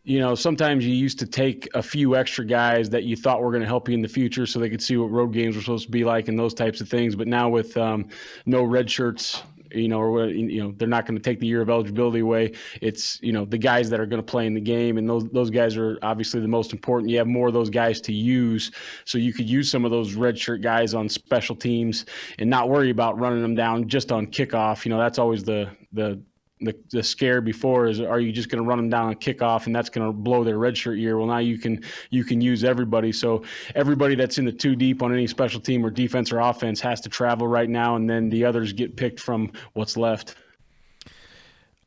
[0.07, 3.51] You know, sometimes you used to take a few extra guys that you thought were
[3.51, 5.61] going to help you in the future so they could see what road games were
[5.61, 7.13] supposed to be like and those types of things.
[7.13, 8.07] But now with um,
[8.45, 9.43] no red shirts
[9.77, 12.53] you know, or you know, they're not going to take the year of eligibility away.
[12.81, 15.25] It's you know the guys that are going to play in the game, and those
[15.29, 17.09] those guys are obviously the most important.
[17.09, 18.71] You have more of those guys to use,
[19.05, 22.05] so you could use some of those redshirt guys on special teams
[22.39, 24.85] and not worry about running them down just on kickoff.
[24.85, 26.21] You know, that's always the the
[26.59, 29.67] the, the scare before is are you just going to run them down on kickoff
[29.67, 32.63] and that's going to blow their redshirt year well now you can you can use
[32.63, 33.43] everybody so
[33.75, 36.99] everybody that's in the two deep on any special team or defense or offense has
[36.99, 40.35] to travel right now and then the others get picked from what's left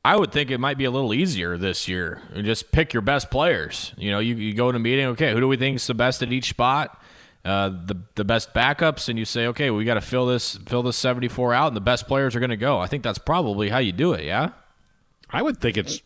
[0.02, 2.22] I would think it might be a little easier this year.
[2.34, 3.92] Just pick your best players.
[3.98, 5.08] You know, you, you go to a meeting.
[5.08, 6.98] Okay, who do we think is the best at each spot?
[7.44, 10.82] Uh, the the best backups, and you say, okay, we got to fill this fill
[10.82, 12.78] this seventy four out, and the best players are going to go.
[12.78, 14.24] I think that's probably how you do it.
[14.24, 14.50] Yeah.
[15.32, 16.02] I would think it's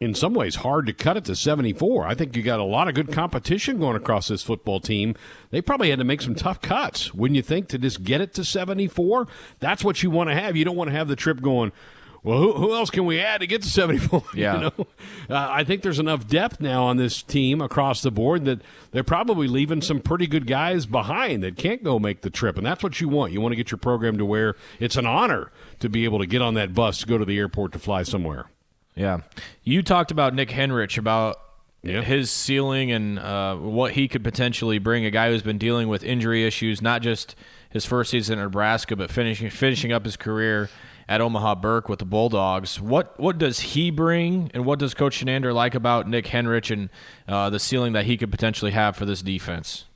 [0.00, 2.06] in some ways hard to cut it to 74.
[2.06, 5.14] I think you got a lot of good competition going across this football team.
[5.50, 8.32] They probably had to make some tough cuts, wouldn't you think, to just get it
[8.34, 9.26] to 74?
[9.58, 10.56] That's what you want to have.
[10.56, 11.72] You don't want to have the trip going,
[12.22, 14.24] well, who, who else can we add to get to 74?
[14.34, 14.54] Yeah.
[14.54, 14.86] You know?
[15.30, 19.04] uh, I think there's enough depth now on this team across the board that they're
[19.04, 22.56] probably leaving some pretty good guys behind that can't go make the trip.
[22.56, 23.32] And that's what you want.
[23.32, 25.50] You want to get your program to where it's an honor
[25.80, 28.02] to be able to get on that bus to go to the airport to fly
[28.02, 28.46] somewhere.
[28.94, 29.20] Yeah.
[29.62, 31.38] You talked about Nick Henrich, about
[31.82, 35.04] his ceiling and uh, what he could potentially bring.
[35.04, 37.36] A guy who's been dealing with injury issues, not just
[37.70, 40.68] his first season in Nebraska, but finishing finishing up his career
[41.08, 42.80] at Omaha Burke with the Bulldogs.
[42.80, 46.90] What what does he bring, and what does Coach Chinander like about Nick Henrich and
[47.26, 49.86] uh, the ceiling that he could potentially have for this defense?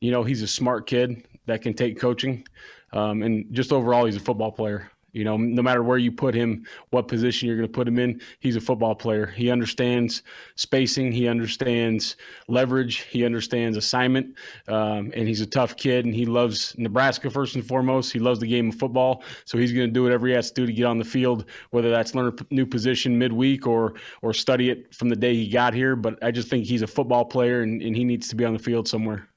[0.00, 2.46] You know, he's a smart kid that can take coaching,
[2.92, 4.90] um, and just overall, he's a football player.
[5.14, 8.00] You know, no matter where you put him, what position you're going to put him
[8.00, 9.26] in, he's a football player.
[9.26, 10.24] He understands
[10.56, 12.16] spacing, he understands
[12.48, 14.34] leverage, he understands assignment,
[14.66, 16.04] um, and he's a tough kid.
[16.04, 18.12] And he loves Nebraska first and foremost.
[18.12, 20.62] He loves the game of football, so he's going to do whatever he has to
[20.62, 24.34] do to get on the field, whether that's learn a new position midweek or or
[24.34, 25.94] study it from the day he got here.
[25.94, 28.52] But I just think he's a football player, and, and he needs to be on
[28.52, 29.28] the field somewhere.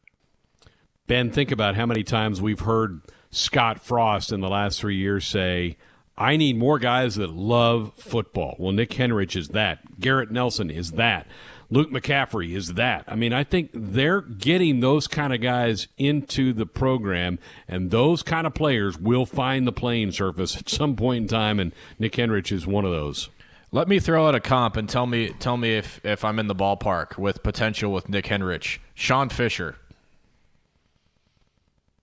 [1.05, 5.25] Ben, think about how many times we've heard Scott Frost in the last three years
[5.25, 5.77] say,
[6.17, 8.55] I need more guys that love football.
[8.57, 9.99] Well, Nick Henrich is that.
[9.99, 11.27] Garrett Nelson is that.
[11.69, 13.03] Luke McCaffrey is that.
[13.07, 18.23] I mean, I think they're getting those kind of guys into the program, and those
[18.23, 22.13] kind of players will find the playing surface at some point in time, and Nick
[22.13, 23.29] Henrich is one of those.
[23.71, 26.47] Let me throw out a comp and tell me tell me if, if I'm in
[26.47, 28.79] the ballpark with potential with Nick Henrich.
[28.95, 29.75] Sean Fisher.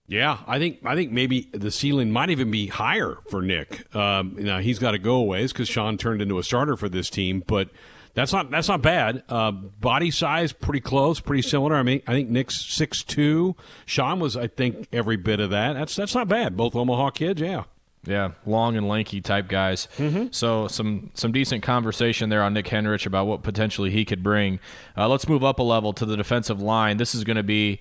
[0.06, 3.94] Yeah, I think I think maybe the ceiling might even be higher for Nick.
[3.94, 7.08] Um, now he's got to go ways because Sean turned into a starter for this
[7.08, 7.70] team, but
[8.12, 9.22] that's not that's not bad.
[9.30, 11.74] Uh, body size pretty close, pretty similar.
[11.74, 13.56] I mean, I think Nick's six two.
[13.86, 15.72] Sean was, I think, every bit of that.
[15.72, 16.54] That's that's not bad.
[16.54, 17.64] Both Omaha kids, yeah.
[18.06, 19.88] Yeah, long and lanky type guys.
[19.96, 20.26] Mm-hmm.
[20.30, 24.60] So some some decent conversation there on Nick Henrich about what potentially he could bring.
[24.96, 26.98] Uh, let's move up a level to the defensive line.
[26.98, 27.80] This is going to be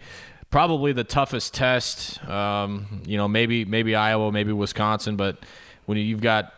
[0.53, 2.23] probably the toughest test.
[2.29, 5.39] Um, you know, maybe maybe Iowa, maybe Wisconsin, but
[5.87, 6.53] when you've got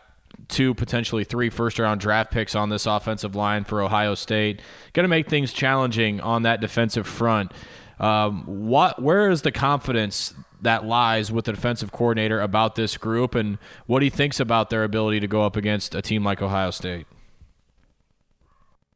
[0.48, 4.60] two potentially three first round draft picks on this offensive line for Ohio State,
[4.92, 7.52] going to make things challenging on that defensive front.
[7.98, 13.34] Um, what where is the confidence that lies with the defensive coordinator about this group
[13.34, 13.56] and
[13.86, 17.06] what he thinks about their ability to go up against a team like Ohio State?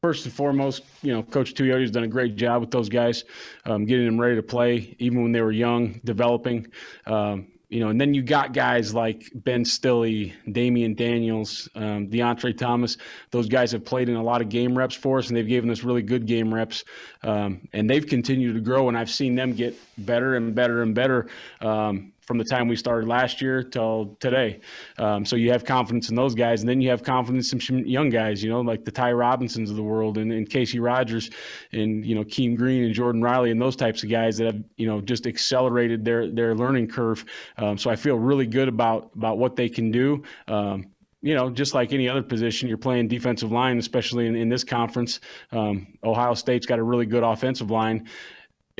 [0.02, 3.24] First and foremost, you know, Coach Tuioti's done a great job with those guys,
[3.66, 6.68] um, getting them ready to play, even when they were young, developing.
[7.04, 12.56] Um, you know, and then you got guys like Ben Stille, Damion Daniels, um, Deontre
[12.56, 12.96] Thomas.
[13.30, 15.70] Those guys have played in a lot of game reps for us, and they've given
[15.70, 16.82] us really good game reps.
[17.22, 20.94] Um, and they've continued to grow, and I've seen them get better and better and
[20.94, 21.26] better.
[21.60, 24.60] Um, from the time we started last year till today.
[24.98, 27.78] Um, so you have confidence in those guys, and then you have confidence in some
[27.80, 31.28] young guys, you know, like the Ty Robinsons of the world, and, and Casey Rogers,
[31.72, 34.62] and you know Keem Green and Jordan Riley, and those types of guys that have
[34.76, 37.24] you know just accelerated their their learning curve.
[37.56, 40.22] Um, so I feel really good about about what they can do.
[40.46, 40.86] Um,
[41.22, 44.62] you know, just like any other position, you're playing defensive line, especially in, in this
[44.62, 45.18] conference.
[45.50, 48.08] Um, Ohio State's got a really good offensive line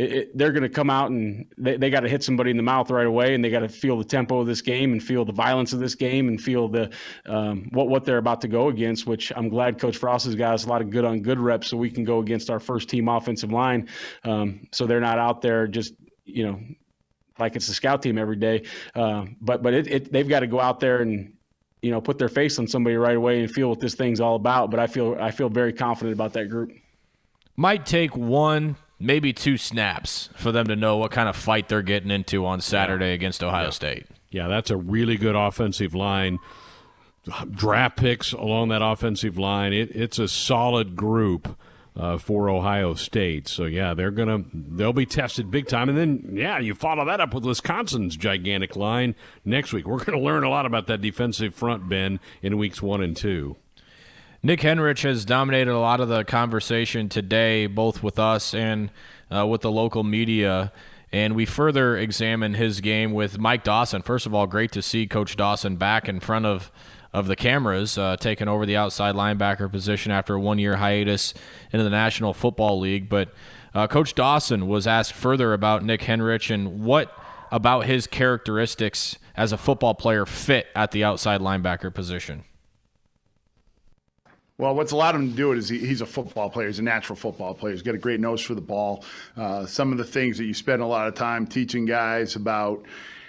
[0.00, 2.56] it, it, they're going to come out and they, they got to hit somebody in
[2.56, 5.02] the mouth right away, and they got to feel the tempo of this game and
[5.02, 6.90] feel the violence of this game and feel the
[7.26, 9.06] um, what what they're about to go against.
[9.06, 11.68] Which I'm glad Coach Frost has got us a lot of good on good reps,
[11.68, 13.88] so we can go against our first team offensive line.
[14.24, 15.92] Um, so they're not out there just
[16.24, 16.60] you know
[17.38, 18.62] like it's a scout team every day.
[18.94, 21.34] Uh, but but it, it, they've got to go out there and
[21.82, 24.36] you know put their face on somebody right away and feel what this thing's all
[24.36, 24.70] about.
[24.70, 26.72] But I feel I feel very confident about that group.
[27.56, 31.82] Might take one maybe two snaps for them to know what kind of fight they're
[31.82, 33.14] getting into on Saturday yeah.
[33.14, 33.70] against Ohio yeah.
[33.70, 34.06] State.
[34.30, 36.38] Yeah, that's a really good offensive line.
[37.50, 39.72] Draft picks along that offensive line.
[39.72, 41.58] It, it's a solid group
[41.96, 43.48] uh, for Ohio State.
[43.48, 45.88] So yeah, they're gonna they'll be tested big time.
[45.88, 49.86] And then yeah, you follow that up with Wisconsin's gigantic line next week.
[49.86, 53.56] We're gonna learn a lot about that defensive front, Ben, in weeks one and two.
[54.42, 58.90] Nick Henrich has dominated a lot of the conversation today, both with us and
[59.30, 60.72] uh, with the local media.
[61.12, 64.00] And we further examine his game with Mike Dawson.
[64.00, 66.70] First of all, great to see Coach Dawson back in front of
[67.12, 71.34] of the cameras, uh, taking over the outside linebacker position after a one year hiatus
[71.72, 73.08] into the National Football League.
[73.08, 73.32] But
[73.74, 77.12] uh, Coach Dawson was asked further about Nick Henrich and what
[77.50, 82.44] about his characteristics as a football player fit at the outside linebacker position.
[84.60, 86.66] Well, what's allowed him to do it is he, he's a football player.
[86.66, 87.72] He's a natural football player.
[87.72, 89.06] He's got a great nose for the ball.
[89.34, 92.84] Uh, some of the things that you spend a lot of time teaching guys about,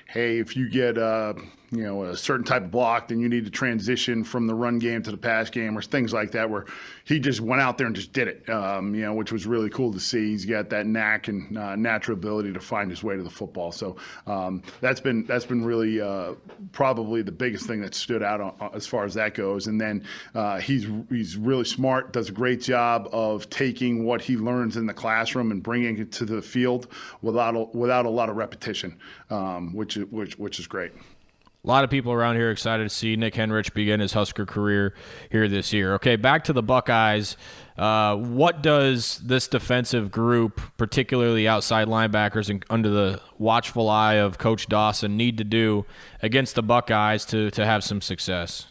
[0.10, 1.36] hey, if you get uh,
[1.72, 4.78] you know a certain type of block, then you need to transition from the run
[4.78, 6.50] game to the pass game, or things like that.
[6.50, 6.66] Where
[7.06, 9.70] he just went out there and just did it, um, you know, which was really
[9.70, 10.32] cool to see.
[10.32, 13.72] He's got that knack and uh, natural ability to find his way to the football.
[13.72, 13.96] So
[14.28, 16.34] um, that's been that's been really uh,
[16.74, 19.68] probably the biggest thing that stood out on, as far as that goes.
[19.68, 20.04] And then
[20.36, 24.86] uh, he's he's really smart, does a great job of taking what he learns in
[24.86, 26.88] the classroom and bringing it to the field
[27.22, 28.98] without a, without a lot of repetition,
[29.30, 30.92] um, which which which is great.
[31.63, 34.95] A lot of people around here excited to see Nick Henrich begin his Husker career
[35.30, 35.93] here this year.
[35.95, 37.38] Okay, back to the Buckeyes.
[37.78, 44.39] Uh, what does this defensive group, particularly outside linebackers and under the watchful eye of
[44.39, 45.86] Coach Dawson, need to do
[46.24, 48.71] against the Buckeyes to, to have some success?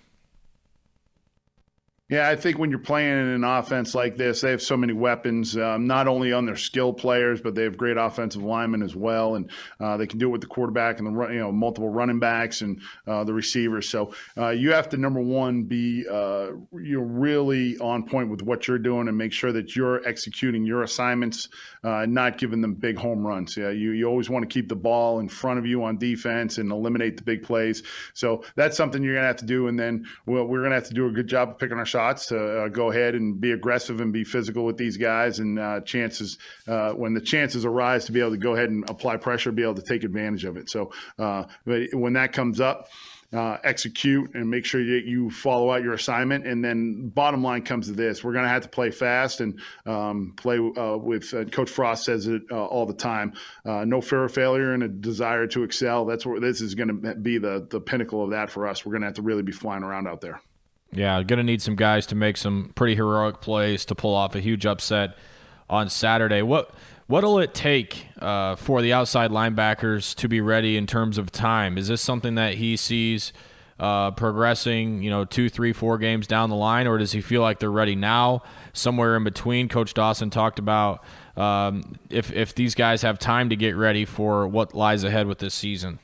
[2.11, 4.93] Yeah, I think when you're playing in an offense like this, they have so many
[4.93, 8.97] weapons, um, not only on their skill players, but they have great offensive linemen as
[8.97, 11.89] well, and uh, they can do it with the quarterback and the you know multiple
[11.89, 13.89] running backs and uh, the receivers.
[13.89, 18.67] So uh, you have to number one be uh, you're really on point with what
[18.67, 21.49] you're doing and make sure that you're executing your assignments,
[21.85, 23.57] uh, not giving them big home runs.
[23.57, 26.59] Yeah, you you always want to keep the ball in front of you on defense
[26.59, 27.85] and eliminate the big plays.
[28.15, 30.95] So that's something you're gonna have to do, and then well, we're gonna have to
[30.95, 34.01] do a good job of picking our shots to uh, go ahead and be aggressive
[34.01, 35.39] and be physical with these guys.
[35.39, 38.89] And uh, chances, uh, when the chances arise to be able to go ahead and
[38.89, 40.71] apply pressure, be able to take advantage of it.
[40.71, 42.89] So, uh, but when that comes up,
[43.33, 46.47] uh, execute and make sure that you follow out your assignment.
[46.47, 49.61] And then bottom line comes to this: we're going to have to play fast and
[49.87, 51.33] um, play uh, with.
[51.33, 53.35] Uh, Coach Frost says it uh, all the time:
[53.65, 56.05] no fear of failure and a desire to excel.
[56.05, 58.85] That's where this is going to be the the pinnacle of that for us.
[58.85, 60.41] We're going to have to really be flying around out there.
[60.93, 64.35] Yeah, going to need some guys to make some pretty heroic plays to pull off
[64.35, 65.17] a huge upset
[65.69, 66.43] on Saturday.
[66.43, 66.75] What
[67.07, 71.79] what'll it take uh, for the outside linebackers to be ready in terms of time?
[71.79, 73.33] Is this something that he sees
[73.79, 77.41] uh, progressing, you know, two, three, four games down the line, or does he feel
[77.41, 78.43] like they're ready now?
[78.73, 79.69] Somewhere in between.
[79.69, 81.05] Coach Dawson talked about
[81.37, 85.39] um, if if these guys have time to get ready for what lies ahead with
[85.39, 86.01] this season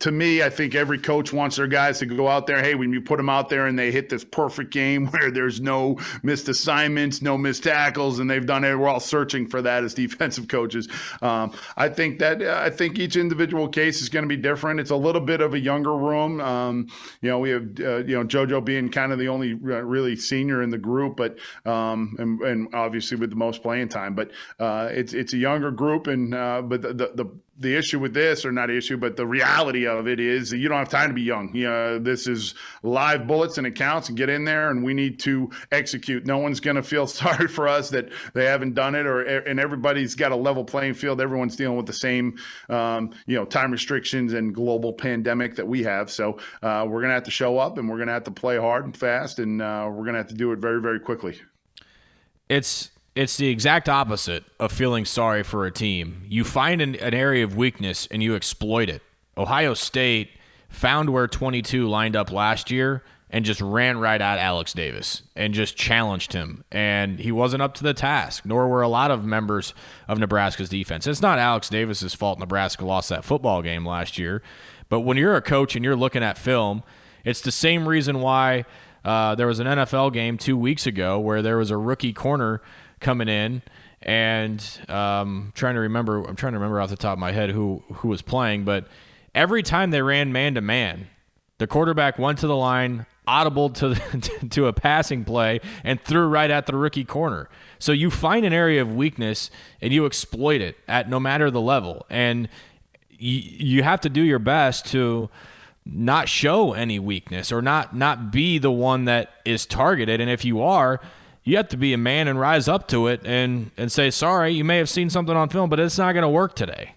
[0.00, 2.62] to me, I think every coach wants their guys to go out there.
[2.62, 5.60] Hey, when you put them out there and they hit this perfect game where there's
[5.60, 9.84] no missed assignments, no missed tackles, and they've done it, we're all searching for that
[9.84, 10.88] as defensive coaches.
[11.22, 14.80] Um, I think that I think each individual case is going to be different.
[14.80, 16.40] It's a little bit of a younger room.
[16.40, 16.88] Um,
[17.20, 20.16] you know, we have uh, you know JoJo being kind of the only uh, really
[20.16, 24.14] senior in the group, but um, and, and, obviously with the most playing time.
[24.14, 28.00] But uh, it's it's a younger group, and uh, but the, the, the the issue
[28.00, 31.08] with this, or not issue, but the reality of it is you don't have time
[31.08, 31.54] to be young.
[31.54, 35.20] You know, this is live bullets and accounts, and get in there, and we need
[35.20, 36.26] to execute.
[36.26, 39.60] No one's going to feel sorry for us that they haven't done it, or and
[39.60, 41.20] everybody's got a level playing field.
[41.20, 42.36] Everyone's dealing with the same,
[42.68, 46.10] um, you know, time restrictions and global pandemic that we have.
[46.10, 48.30] So uh, we're going to have to show up, and we're going to have to
[48.32, 50.98] play hard and fast, and uh, we're going to have to do it very, very
[50.98, 51.40] quickly.
[52.48, 56.24] It's it's the exact opposite of feeling sorry for a team.
[56.28, 59.02] You find an, an, area of weakness and you exploit it.
[59.36, 60.30] Ohio State
[60.68, 65.54] found where 22 lined up last year and just ran right at Alex Davis and
[65.54, 66.64] just challenged him.
[66.72, 69.74] And he wasn't up to the task, nor were a lot of members
[70.08, 71.06] of Nebraska's defense.
[71.06, 74.42] It's not Alex Davis's fault Nebraska lost that football game last year.
[74.88, 76.82] But when you're a coach and you're looking at film,
[77.24, 78.64] it's the same reason why
[79.04, 82.60] uh, there was an NFL game two weeks ago where there was a rookie corner
[83.00, 83.62] coming in
[84.04, 86.22] and um, trying to remember.
[86.24, 88.86] I'm trying to remember off the top of my head who who was playing, but
[89.34, 91.08] every time they ran man to man,
[91.58, 93.94] the quarterback went to the line, audible to
[94.50, 97.48] to a passing play, and threw right at the rookie corner.
[97.78, 101.60] So you find an area of weakness and you exploit it at no matter the
[101.60, 102.48] level, and
[103.10, 105.30] you you have to do your best to
[105.86, 110.20] not show any weakness or not not be the one that is targeted.
[110.20, 111.00] And if you are,
[111.44, 114.52] you have to be a man and rise up to it and and say sorry
[114.52, 116.94] you may have seen something on film but it's not going to work today.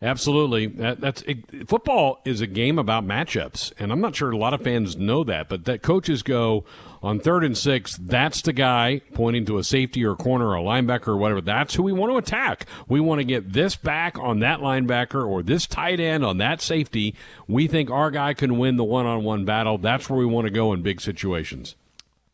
[0.00, 0.66] Absolutely.
[0.66, 4.54] That, that's it, football is a game about matchups and i'm not sure a lot
[4.54, 6.64] of fans know that but that coaches go
[7.02, 10.56] on third and six that's the guy pointing to a safety or a corner or
[10.56, 11.40] a linebacker or whatever.
[11.40, 12.66] That's who we want to attack.
[12.88, 16.60] We want to get this back on that linebacker or this tight end on that
[16.60, 17.14] safety.
[17.46, 19.78] We think our guy can win the one-on-one battle.
[19.78, 21.76] That's where we want to go in big situations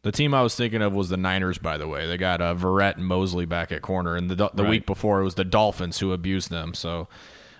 [0.04, 2.06] the team I was thinking of was the Niners, by the way.
[2.06, 4.70] They got uh, Verrett and Moseley back at corner, and the the right.
[4.70, 6.74] week before it was the Dolphins who abused them.
[6.74, 7.08] So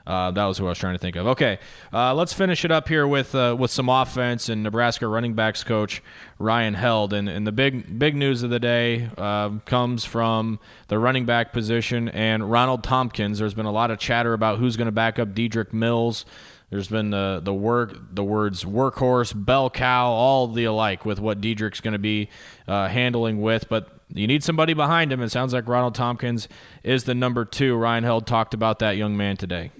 [0.07, 1.27] uh, that was who I was trying to think of.
[1.29, 1.59] Okay,
[1.93, 5.65] uh, let's finish it up here with uh, with some offense and Nebraska running backs
[5.65, 6.03] coach
[6.39, 7.15] Ryan Held.
[7.15, 11.53] And, and the big big news of the day uh, comes from the running back
[11.55, 13.39] position and Ronald Thompkins.
[13.39, 16.27] There's been a lot of chatter about who's going to back up Dedrick Mills.
[16.71, 21.41] There's been the the work the words workhorse, bell cow, all the alike with what
[21.41, 22.29] Dedrick's going to be
[22.67, 25.21] uh, handling with, but you need somebody behind him.
[25.21, 26.49] It sounds like Ronald Thompkins
[26.83, 27.77] is the number two.
[27.77, 29.71] Ryan Held talked about that young man today.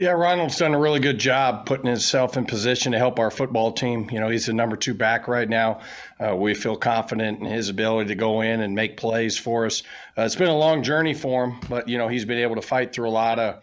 [0.00, 3.70] Yeah, Ronald's done a really good job putting himself in position to help our football
[3.70, 4.10] team.
[4.10, 5.80] You know, he's the number two back right now.
[6.18, 9.84] Uh, we feel confident in his ability to go in and make plays for us.
[10.18, 12.62] Uh, it's been a long journey for him, but you know he's been able to
[12.62, 13.62] fight through a lot of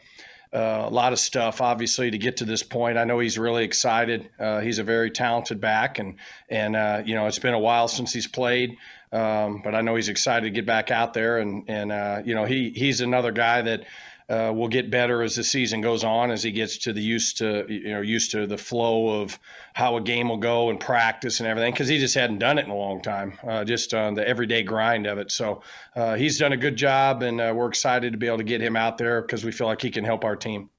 [0.53, 2.97] uh, a lot of stuff, obviously, to get to this point.
[2.97, 4.29] I know he's really excited.
[4.37, 6.15] Uh, he's a very talented back, and
[6.49, 8.77] and uh, you know it's been a while since he's played,
[9.13, 12.35] um, but I know he's excited to get back out there, and and uh, you
[12.35, 13.85] know he he's another guy that
[14.31, 17.37] uh, will get better as the season goes on, as he gets to the used
[17.37, 19.37] to you know used to the flow of
[19.73, 22.63] how a game will go and practice and everything, because he just hadn't done it
[22.63, 25.31] in a long time, uh, just on the everyday grind of it.
[25.31, 25.61] So
[25.97, 28.61] uh, he's done a good job, and uh, we're excited to be able to get
[28.61, 30.69] him out there because we feel like he can help our team.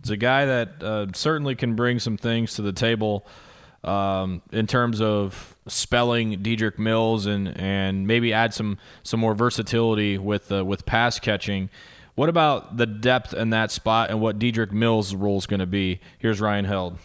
[0.00, 3.26] It's a guy that uh, certainly can bring some things to the table.
[3.82, 10.18] Um, in terms of spelling Dedrick Mills and, and maybe add some some more versatility
[10.18, 11.70] with uh, with pass catching.
[12.20, 15.66] What about the depth in that spot and what Dedrick Mills' role is going to
[15.66, 16.00] be?
[16.18, 16.98] Here's Ryan Held.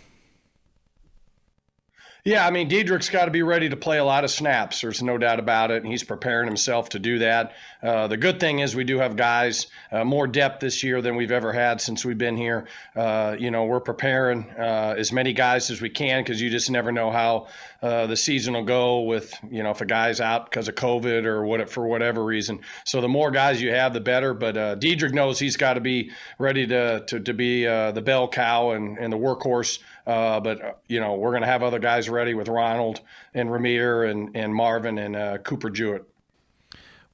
[2.28, 4.82] Yeah, I mean, Dedrick's got to be ready to play a lot of snaps.
[4.82, 5.84] There's no doubt about it.
[5.84, 7.54] And he's preparing himself to do that.
[7.84, 11.16] Uh, the good thing is we do have guys uh, more depth this year than
[11.16, 12.66] we've ever had since we've been here.
[12.96, 16.72] Uh, you know, we're preparing uh, as many guys as we can because you just
[16.72, 17.46] never know how
[17.84, 21.26] uh, the season will go with, you know, if a guy's out because of COVID
[21.26, 22.60] or what for whatever reason.
[22.86, 24.34] So the more guys you have, the better.
[24.34, 26.10] But uh, Dedrick knows he's got to be
[26.40, 29.78] ready to, to, to be the bell cow and, and the workhorse.
[30.06, 33.02] But, you know, we're going to have other guys ready with Ronald
[33.34, 36.06] and Rahmir and, and Marvin and Cooper Jewett.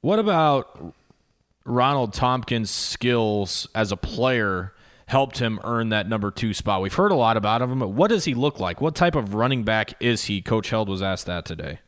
[0.01, 0.93] What about
[1.63, 4.73] Ronald Thompkins' skills as a player
[5.05, 6.81] helped him earn that number two spot?
[6.81, 8.81] We've heard a lot about him, but what does he look like?
[8.81, 10.41] What type of running back is he?
[10.41, 11.79] Coach Held was asked that today.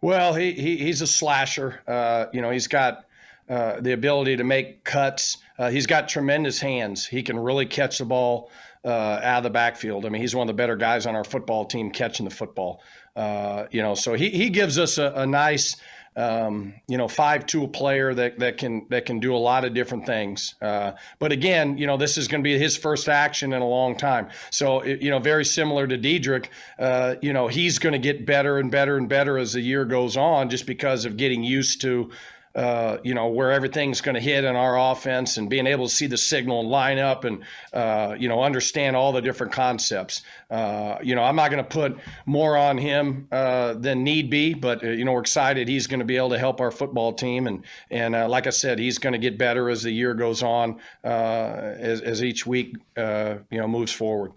[0.00, 1.80] Well, he, he he's a slasher.
[1.86, 3.06] Uh, you know, he's got
[3.48, 5.38] uh, the ability to make cuts.
[5.58, 7.06] Uh, he's got tremendous hands.
[7.06, 8.50] He can really catch the ball
[8.86, 10.06] uh, out of the backfield.
[10.06, 12.80] I mean, he's one of the better guys on our football team catching the football.
[13.14, 15.76] Uh, you know, so he, he gives us a, a nice–
[16.16, 19.74] um, you know, five tool player that that can that can do a lot of
[19.74, 20.54] different things.
[20.62, 23.68] Uh, but again, you know, this is going to be his first action in a
[23.68, 24.28] long time.
[24.50, 26.46] So you know, very similar to Dedrick,
[26.78, 29.84] uh, you know, he's going to get better and better and better as the year
[29.84, 32.10] goes on, just because of getting used to
[32.56, 35.94] uh, you know, where everything's going to hit in our offense and being able to
[35.94, 37.44] see the signal and line up and,
[37.74, 40.22] uh, you know, understand all the different concepts.
[40.50, 44.54] Uh, you know, I'm not going to put more on him uh, than need be,
[44.54, 47.12] but, uh, you know, we're excited he's going to be able to help our football
[47.12, 47.46] team.
[47.46, 50.80] And, and like I said, he's going to get better as the year goes on,
[51.04, 54.32] as, as each week, you know, moves forward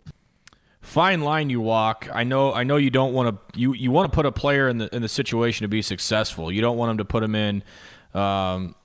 [0.81, 2.07] fine line you walk.
[2.11, 4.67] I know I know you don't want to you, you want to put a player
[4.69, 6.51] in the in the situation to be successful.
[6.51, 7.63] You don't want him to put him in
[8.13, 8.75] um,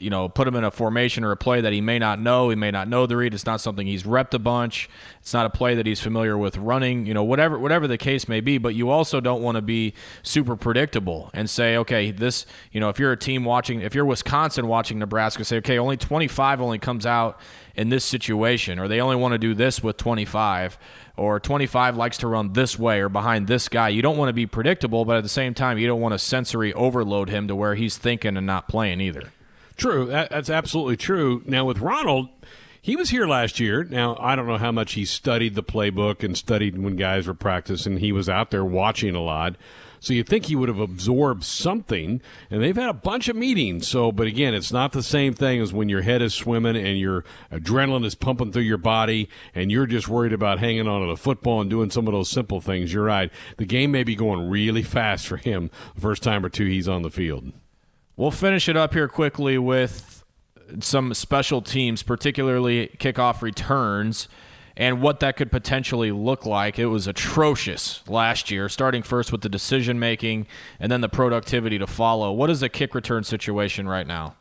[0.00, 2.48] you know, put him in a formation or a play that he may not know.
[2.48, 3.34] He may not know the read.
[3.34, 4.88] It's not something he's repped a bunch.
[5.20, 7.04] It's not a play that he's familiar with running.
[7.04, 8.56] You know, whatever whatever the case may be.
[8.56, 12.46] But you also don't want to be super predictable and say, okay, this.
[12.72, 15.98] You know, if you're a team watching, if you're Wisconsin watching Nebraska, say, okay, only
[15.98, 17.38] 25 only comes out
[17.74, 20.78] in this situation, or they only want to do this with 25
[21.20, 23.90] or 25 likes to run this way or behind this guy.
[23.90, 26.18] You don't want to be predictable, but at the same time, you don't want to
[26.18, 29.30] sensory overload him to where he's thinking and not playing either.
[29.76, 30.06] True.
[30.06, 31.42] That, that's absolutely true.
[31.44, 32.30] Now, with Ronald,
[32.80, 33.84] he was here last year.
[33.84, 37.34] Now, I don't know how much he studied the playbook and studied when guys were
[37.34, 37.98] practicing.
[37.98, 39.56] He was out there watching a lot.
[40.00, 43.86] So you'd think he would have absorbed something, and they've had a bunch of meetings.
[43.86, 46.98] So, but again, it's not the same thing as when your head is swimming and
[46.98, 47.22] your
[47.52, 51.18] adrenaline is pumping through your body, and you're just worried about hanging on to the
[51.18, 52.94] football and doing some of those simple things.
[52.94, 53.30] You're right.
[53.58, 56.88] The game may be going really fast for him the first time or two he's
[56.88, 57.52] on the field.
[58.16, 60.24] We'll finish it up here quickly with
[60.80, 64.28] some special teams, particularly kickoff returns
[64.80, 66.78] and what that could potentially look like.
[66.78, 70.46] It was atrocious last year, starting first with the decision making
[70.80, 72.32] and then the productivity to follow.
[72.32, 74.36] What is the kick return situation right now?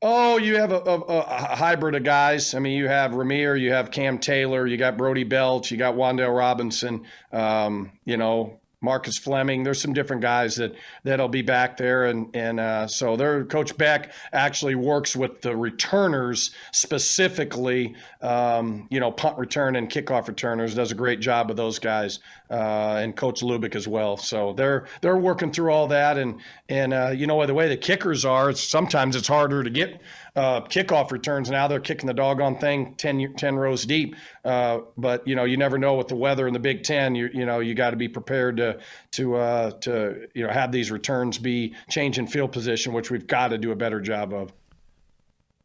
[0.00, 2.54] Oh, you have a, a, a, hybrid of guys.
[2.54, 5.94] I mean, you have Rahmir, you have Cam Taylor, you got Brody Belt, you got
[5.94, 7.04] Wan'Dale Robinson.
[7.32, 9.64] Um, you know, Marcus Fleming.
[9.64, 13.76] There's some different guys that that'll be back there, and and uh, so their coach
[13.76, 17.96] Beck actually works with the returners specifically.
[18.22, 22.20] Um, you know, punt return and kickoff returners does a great job of those guys,
[22.50, 24.16] uh, and Coach Lubick as well.
[24.16, 27.76] So they're they're working through all that, and and uh, you know the way the
[27.76, 30.00] kickers are, it's, sometimes it's harder to get
[30.36, 31.66] uh, kickoff returns now.
[31.66, 34.14] They're kicking the doggone thing 10, 10 rows deep.
[34.44, 37.14] Uh, but you know, you never know with the weather in the Big Ten.
[37.14, 38.78] You you know, you got to be prepared to
[39.12, 43.26] to uh, to you know have these returns be change in field position, which we've
[43.26, 44.52] got to do a better job of.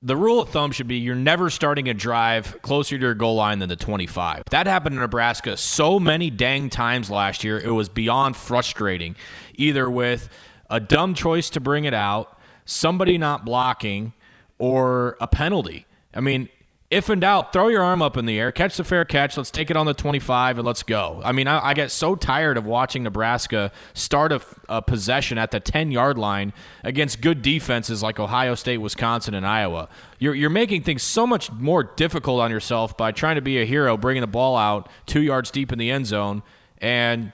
[0.04, 3.36] The rule of thumb should be you're never starting a drive closer to your goal
[3.36, 4.46] line than the 25.
[4.50, 7.60] That happened in Nebraska so many dang times last year.
[7.60, 9.16] It was beyond frustrating,
[9.54, 10.28] either with
[10.72, 12.36] a dumb choice to bring it out,
[12.66, 14.14] somebody not blocking,
[14.58, 15.86] or a penalty.
[16.16, 16.50] I mean,
[16.92, 19.38] if in doubt, throw your arm up in the air, catch the fair catch.
[19.38, 21.22] Let's take it on the 25 and let's go.
[21.24, 25.52] I mean, I, I get so tired of watching Nebraska start a, a possession at
[25.52, 26.52] the 10 yard line
[26.84, 29.88] against good defenses like Ohio State, Wisconsin, and Iowa.
[30.20, 33.66] You're, you're making things so much more difficult on yourself by trying to be a
[33.66, 36.44] hero, bringing the ball out two yards deep in the end zone
[36.80, 37.32] and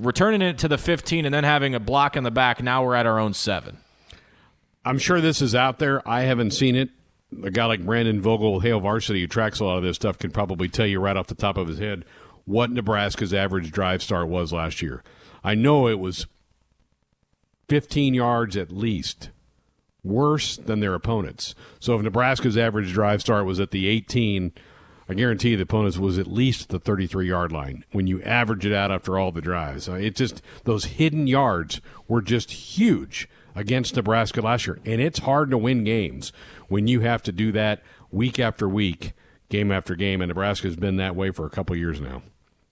[0.00, 2.60] returning it to the 15 and then having a block in the back.
[2.60, 3.78] Now we're at our own seven.
[4.84, 6.06] I'm sure this is out there.
[6.08, 6.90] I haven't seen it.
[7.44, 10.30] A guy like Brandon Vogel, Hail Varsity, who tracks a lot of this stuff, can
[10.30, 12.04] probably tell you right off the top of his head
[12.44, 15.02] what Nebraska's average drive start was last year.
[15.44, 16.26] I know it was
[17.68, 19.28] 15 yards at least,
[20.02, 21.54] worse than their opponents.
[21.78, 24.52] So if Nebraska's average drive start was at the 18,
[25.08, 28.74] I guarantee the opponents was at least the 33 yard line when you average it
[28.74, 29.88] out after all the drives.
[29.88, 33.28] It just those hidden yards were just huge
[33.58, 36.32] against Nebraska last year, and it's hard to win games
[36.68, 39.12] when you have to do that week after week,
[39.48, 40.22] game after game.
[40.22, 42.22] And Nebraska's been that way for a couple years now.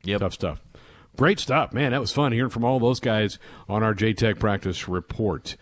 [0.04, 0.20] Yep.
[0.20, 0.62] Tough stuff.
[1.16, 1.90] Great stuff, man.
[1.90, 5.56] That was fun hearing from all those guys on our JTech practice report.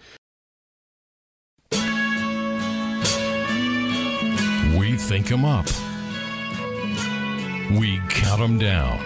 [4.78, 5.66] We think them up.
[7.78, 9.00] We count them down.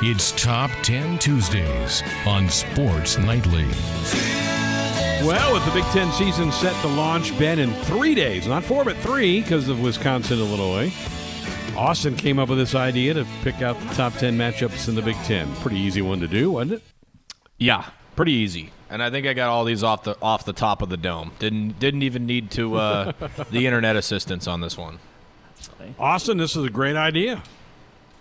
[0.00, 4.53] It's Top 10 Tuesdays on Sports Nightly.
[5.24, 8.84] Well, with the Big Ten season set to launch, Ben, in three days, not four,
[8.84, 10.92] but three, because of Wisconsin Illinois.
[11.74, 15.00] Austin came up with this idea to pick out the top 10 matchups in the
[15.00, 15.50] Big Ten.
[15.56, 16.82] Pretty easy one to do, wasn't it?
[17.56, 18.70] Yeah, pretty easy.
[18.90, 21.32] And I think I got all these off the off the top of the dome.
[21.38, 23.12] Didn't didn't even need to uh,
[23.50, 24.98] the internet assistance on this one.
[25.98, 27.42] Austin, this is a great idea.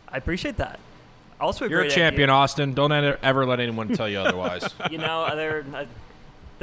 [0.07, 0.79] I appreciate that.
[1.39, 2.35] Also, a You're a champion, idea.
[2.35, 2.73] Austin.
[2.73, 4.63] Don't ever, ever let anyone tell you otherwise.
[4.89, 5.85] You know, they're, uh,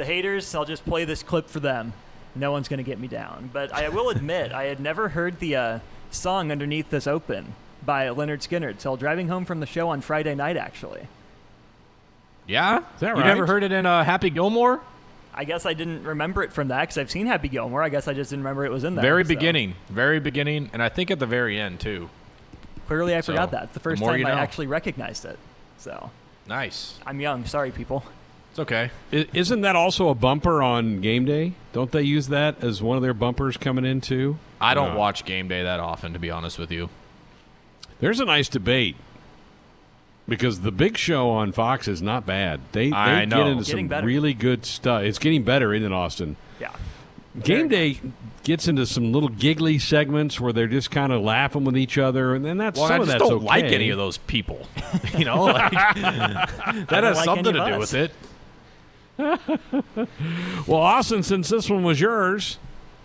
[0.01, 0.53] the haters.
[0.55, 1.93] I'll just play this clip for them.
[2.33, 3.49] No one's going to get me down.
[3.53, 5.79] But I will admit, I had never heard the uh,
[6.09, 7.53] song underneath this open
[7.85, 10.57] by Lynyrd Skynyrd till driving home from the show on Friday night.
[10.57, 11.07] Actually,
[12.47, 13.25] yeah, Is that you right?
[13.27, 14.81] never heard it in uh, Happy Gilmore?
[15.33, 17.81] I guess I didn't remember it from that because I've seen Happy Gilmore.
[17.83, 19.03] I guess I just didn't remember it was in there.
[19.03, 22.09] Very so beginning, very beginning, and I think at the very end too.
[22.87, 23.63] Clearly, I So, forgot that.
[23.65, 24.37] It's the the first more time you I know.
[24.37, 25.37] actually recognized it.
[25.77, 26.09] So
[26.47, 26.97] Nice.
[27.05, 27.45] I'm young.
[27.45, 28.03] Sorry, people.
[28.51, 28.91] It's okay.
[29.13, 31.53] I- Isn't that also a bumper on game day?
[31.73, 34.37] Don't they use that as one of their bumpers coming in, too?
[34.59, 34.99] I don't No.
[34.99, 36.89] watch game day that often, to be honest with you.
[37.99, 38.95] There's a nice debate
[40.27, 42.59] because the big show on Fox is not bad.
[42.73, 43.47] They, they I get know.
[43.47, 44.07] into Getting some better.
[44.07, 45.03] really good stuff.
[45.03, 46.35] It's getting better, isn't it, Austin?
[46.59, 46.71] Yeah.
[47.41, 47.99] Game day
[48.43, 52.35] gets into some little giggly segments where they're just kind of laughing with each other,
[52.35, 53.45] and then that's Well, some I of just that's don't okay.
[53.45, 54.67] like any of those people.
[55.17, 57.79] you know, like, that has like something to do us.
[57.79, 58.11] with it.
[60.67, 62.59] Well, Austin, since this one was yours,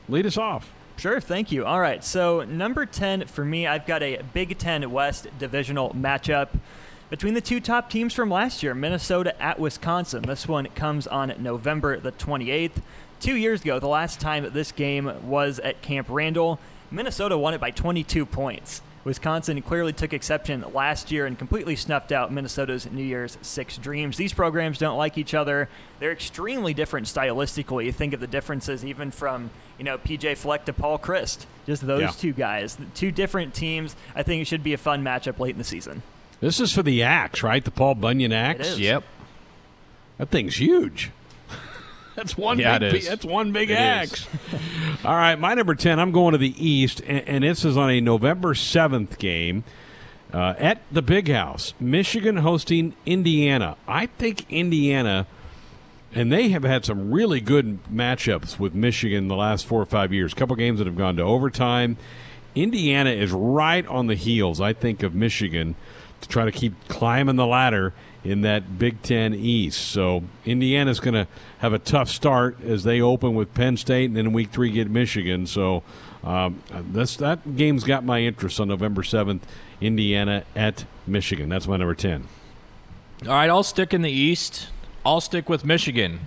[0.09, 0.73] lead us off.
[0.99, 1.65] Sure, thank you.
[1.65, 6.49] All right, so number 10 for me, I've got a Big Ten West divisional matchup
[7.11, 10.23] between the two top teams from last year, Minnesota at Wisconsin.
[10.23, 12.83] This one comes on November the 28th.
[13.21, 16.59] Two years ago, the last time this game was at Camp Randall,
[16.91, 18.83] Minnesota won it by 22 points.
[19.07, 24.17] Wisconsin clearly took exception last year and completely snuffed out Minnesota's New Year's Six dreams.
[24.17, 25.69] These programs don't like each other.
[26.01, 27.85] They're extremely different stylistically.
[27.85, 31.47] You think of the differences even from, you know, PJ Fleck to Paul Chryst.
[31.67, 32.11] Just those Yeah.
[32.11, 32.77] two guys.
[32.97, 33.95] Two different teams.
[34.17, 36.03] I think it should be a fun matchup late in the season.
[36.41, 37.65] This is for the axe, right?
[37.65, 38.77] The Paul Bunyan axe.
[38.77, 39.05] Yep.
[40.19, 41.13] That thing's huge.
[42.17, 42.59] That's one.
[42.59, 43.09] Yeah, big, it is.
[43.09, 44.27] That's one big It axe.
[45.05, 46.01] All right, my number ten.
[46.01, 49.63] I'm going to the East, and, and this is on a November seventh game
[50.33, 51.75] uh, at the Big House.
[51.79, 53.77] Michigan hosting Indiana.
[53.87, 55.27] I think Indiana,
[56.13, 60.13] and they have had some really good matchups with Michigan the last four or five
[60.13, 60.33] years.
[60.33, 61.97] A couple games that have gone to overtime.
[62.55, 65.75] Indiana is right on the heels, I think, of Michigan
[66.23, 67.93] to try to keep climbing the ladder
[68.25, 69.81] in that Big Ten East.
[69.81, 71.27] So Indiana's going to
[71.59, 74.91] have a tough start as they open with Penn State, and then Week Three get
[74.91, 75.47] Michigan.
[75.47, 75.83] So
[76.25, 79.47] um, that's that game's got my interest on November seventh.
[79.81, 81.49] Indiana at Michigan.
[81.49, 82.29] That's my number ten.
[83.23, 84.69] All right, I'll stick in the East.
[85.05, 86.21] I'll stick with Michigan.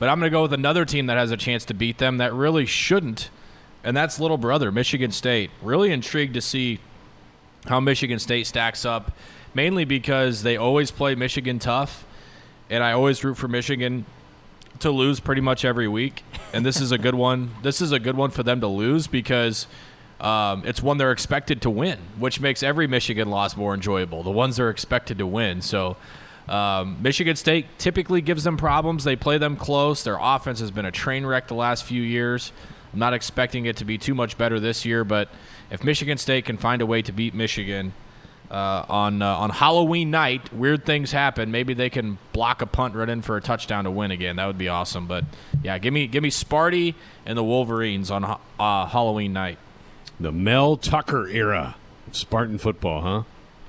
[0.00, 2.18] But I'm going to go with another team that has a chance to beat them
[2.18, 3.30] that really shouldn't,
[3.84, 5.50] and that's little brother, Michigan State.
[5.62, 6.80] Really intrigued to see
[7.66, 9.12] how Michigan State stacks up,
[9.54, 12.04] mainly because they always play Michigan tough,
[12.68, 14.04] and I always root for Michigan
[14.80, 16.24] to lose pretty much every week.
[16.52, 17.50] And this is a good one.
[17.62, 19.66] This is a good one for them to lose because
[20.20, 24.22] um, it's one they're expected to win, which makes every Michigan loss more enjoyable.
[24.22, 25.62] The ones they're expected to win.
[25.62, 25.96] So
[26.46, 29.04] Um, Michigan State typically gives them problems.
[29.04, 30.04] They play them close.
[30.04, 32.52] Their offense has been a train wreck the last few years.
[32.92, 35.30] I'm not expecting it to be too much better this year, but
[35.70, 37.94] if Michigan State can find a way to beat Michigan
[38.54, 41.50] uh, on uh, on Halloween night, weird things happen.
[41.50, 44.36] Maybe they can block a punt run in for a touchdown to win again.
[44.36, 45.08] That would be awesome.
[45.08, 45.24] But
[45.64, 46.94] yeah, give me give me Sparty
[47.26, 49.58] and the Wolverines on uh, Halloween night.
[50.20, 51.74] The Mel Tucker era
[52.06, 53.22] of Spartan football, huh?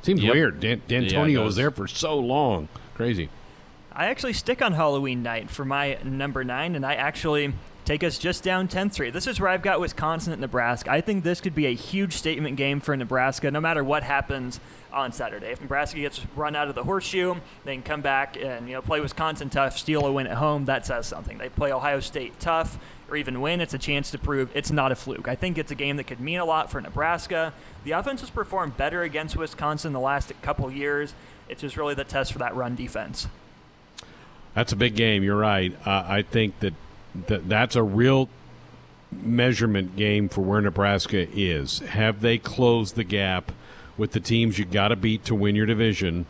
[0.03, 0.33] Seems yep.
[0.33, 0.59] weird.
[0.59, 2.67] Dan- Dantonio yeah, was there for so long.
[2.93, 3.29] Crazy.
[3.91, 7.53] I actually stick on Halloween night for my number nine, and I actually
[7.85, 9.13] take us just down 10th Street.
[9.13, 10.91] This is where I've got Wisconsin at Nebraska.
[10.91, 14.59] I think this could be a huge statement game for Nebraska, no matter what happens
[14.91, 15.47] on Saturday.
[15.47, 18.81] If Nebraska gets run out of the horseshoe, they can come back and you know
[18.81, 20.65] play Wisconsin tough, steal a win at home.
[20.65, 21.37] That says something.
[21.37, 22.79] They play Ohio State tough,
[23.09, 23.61] or even win.
[23.61, 25.27] It's a chance to prove it's not a fluke.
[25.27, 27.53] I think it's a game that could mean a lot for Nebraska.
[27.83, 31.13] The offense has performed better against Wisconsin the last couple years.
[31.47, 33.27] It's just really the test for that run defense.
[34.55, 35.21] That's a big game.
[35.21, 35.75] You're right.
[35.85, 36.73] Uh, I think that
[37.27, 38.29] that that's a real
[39.11, 41.79] measurement game for where Nebraska is.
[41.79, 43.51] Have they closed the gap
[43.97, 46.25] with the teams you got to beat to win your division?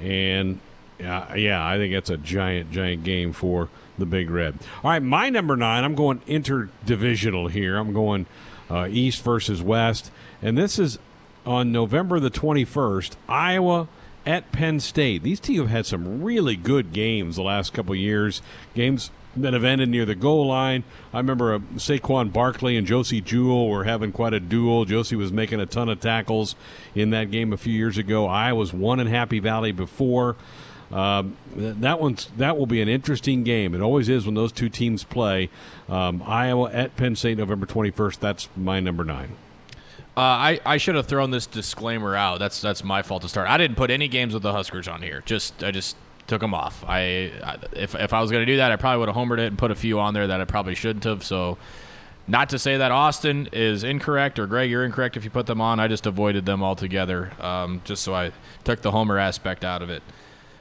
[0.00, 0.60] And
[1.00, 3.68] uh, yeah, I think that's a giant, giant game for
[3.98, 4.58] the Big Red.
[4.82, 5.84] All right, my number nine.
[5.84, 7.76] I'm going interdivisional here.
[7.76, 8.26] I'm going
[8.70, 10.10] uh, East versus West,
[10.40, 10.98] and this is
[11.44, 13.16] on November the 21st.
[13.28, 13.88] Iowa
[14.26, 15.22] at Penn State.
[15.22, 18.42] These two have had some really good games the last couple years.
[18.74, 20.84] Games that have ended near the goal line.
[21.12, 24.84] I remember uh, Saquon Barkley and Josey Jewell were having quite a duel.
[24.84, 26.54] Josey was making a ton of tackles
[26.94, 28.26] in that game a few years ago.
[28.26, 30.36] I was one in Happy Valley before.
[30.90, 33.74] Um, that one's that will be an interesting game.
[33.74, 35.48] It always is when those two teams play.
[35.88, 38.20] Um, Iowa at Penn State, November twenty first.
[38.20, 39.36] That's my number nine.
[40.14, 42.38] Uh, I, I should have thrown this disclaimer out.
[42.38, 43.48] That's that's my fault to start.
[43.48, 45.22] I didn't put any games with the Huskers on here.
[45.24, 45.96] Just I just
[46.26, 46.84] took them off.
[46.86, 47.30] I,
[47.72, 49.58] if if I was going to do that, I probably would have homered it and
[49.58, 51.24] put a few on there that I probably shouldn't have.
[51.24, 51.56] So,
[52.28, 55.62] not to say that Austin is incorrect or Greg, you're incorrect if you put them
[55.62, 55.80] on.
[55.80, 58.32] I just avoided them altogether, um, just so I
[58.64, 60.02] took the homer aspect out of it.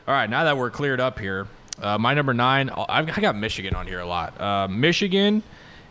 [0.07, 1.47] All right, now that we're cleared up here,
[1.81, 4.39] uh, my number nine, I've, I got Michigan on here a lot.
[4.39, 5.43] Uh, Michigan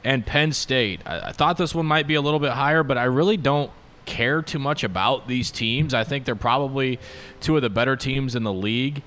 [0.05, 1.01] and Penn State.
[1.07, 3.70] I, I thought this one might be a little bit higher, but I really don't
[4.07, 5.94] care too much about these teams.
[5.94, 6.98] I think they're probably
[7.40, 9.03] two of the better teams in the league.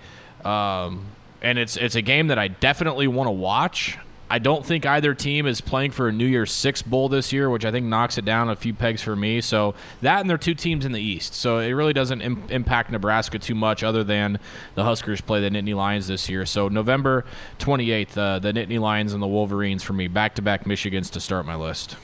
[0.46, 1.08] Um,
[1.42, 3.98] and it's it's a game that I definitely want to watch.
[4.30, 7.50] I don't think either team is playing for a New Year's Six bowl this year,
[7.50, 9.42] which I think knocks it down a few pegs for me.
[9.42, 12.92] So that and they're two teams in the East, so it really doesn't Im- impact
[12.92, 14.40] Nebraska too much, other than
[14.76, 16.46] the Huskers play the Nittany Lions this year.
[16.46, 17.26] So November
[17.60, 21.56] 28th, uh, the Nittany Lions and the Wolverines for me, back-to-back Michigans to start my
[21.56, 21.98] list.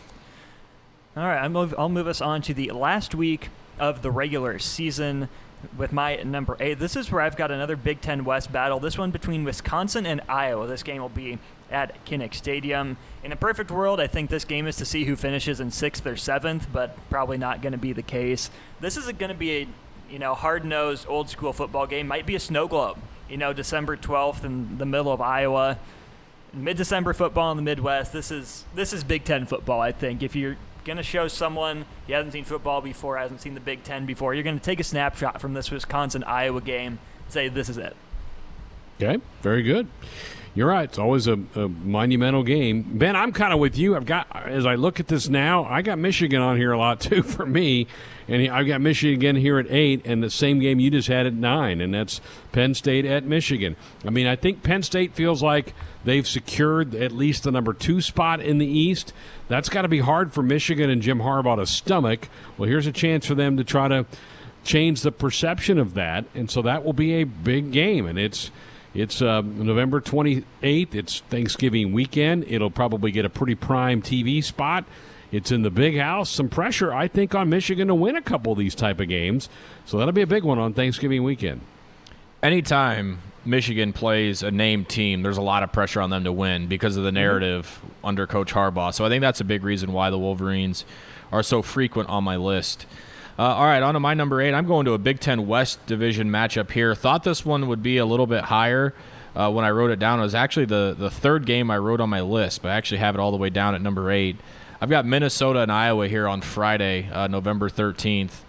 [1.18, 3.50] All right, I'll move, I'll move us on to the last week
[3.80, 5.30] of the regular season
[5.78, 6.80] with my number eight.
[6.80, 8.80] This is where I've got another Big Ten West battle.
[8.80, 10.68] This one between Wisconsin and Iowa.
[10.68, 11.40] This game will be
[11.72, 12.98] at Kinnick Stadium.
[13.24, 16.06] In a perfect world, I think this game is to see who finishes in sixth
[16.06, 18.50] or seventh, but probably not going to be the case.
[18.80, 19.68] This is going to be a
[20.10, 22.08] you know hard-nosed, old-school football game.
[22.08, 22.98] Might be a snow globe.
[23.30, 25.78] You know, December 12th in the middle of Iowa.
[26.54, 28.12] Mid-December football in the Midwest.
[28.12, 29.80] This is this is Big Ten football.
[29.82, 33.54] I think if you're going to show someone he hasn't seen football before, hasn't seen
[33.54, 36.98] the Big Ten before, you're going to take a snapshot from this Wisconsin Iowa game,
[37.28, 37.96] say this is it.
[39.02, 39.88] Okay, very good.
[40.56, 40.84] You're right.
[40.84, 42.84] It's always a, a monumental game.
[42.98, 43.96] Ben, I'm kind of with you.
[43.96, 47.00] I've got as I look at this now, I got Michigan on here a lot
[47.02, 47.88] too for me,
[48.28, 51.26] and I've got Michigan again here at eight, and the same game you just had
[51.26, 52.20] at nine, and that's
[52.52, 53.78] Penn State at Michigan.
[54.06, 55.74] I mean, I think Penn State feels like
[56.04, 59.14] they've secured at least the number two spot in the East.
[59.48, 62.28] That's got to be hard for Michigan and Jim Harbaugh to stomach.
[62.58, 64.06] Well, here's a chance for them to try to
[64.66, 68.52] change the perception of that, and so that will be a big game, and it's
[68.94, 70.96] it's uh, November 28th.
[70.96, 72.46] It's Thanksgiving weekend.
[72.48, 74.86] It'll probably get a pretty prime TV spot.
[75.32, 76.30] It's in the big house.
[76.30, 79.48] Some pressure, I think, on Michigan to win a couple of these type of games.
[79.86, 81.62] So that'll be a big one on Thanksgiving weekend.
[82.42, 86.68] Anytime Michigan plays a named team, there's a lot of pressure on them to win
[86.68, 87.16] because of the mm-hmm.
[87.16, 88.06] narrative mm-hmm.
[88.06, 88.94] under Coach Harbaugh.
[88.94, 90.84] So I think that's a big reason why the Wolverines
[91.32, 92.88] are so frequent on my list.
[93.40, 94.54] Uh, all right, on to my number eight.
[94.54, 96.94] I'm going to a Big Ten West Division matchup here.
[96.94, 98.94] Thought this one would be a little bit higher
[99.34, 100.20] uh, when I wrote it down.
[100.20, 102.98] It was actually the, the third game I wrote on my list, but I actually
[102.98, 104.36] have it all the way down at number eight.
[104.82, 108.42] I've got Minnesota and Iowa here on Friday, uh, November 13th.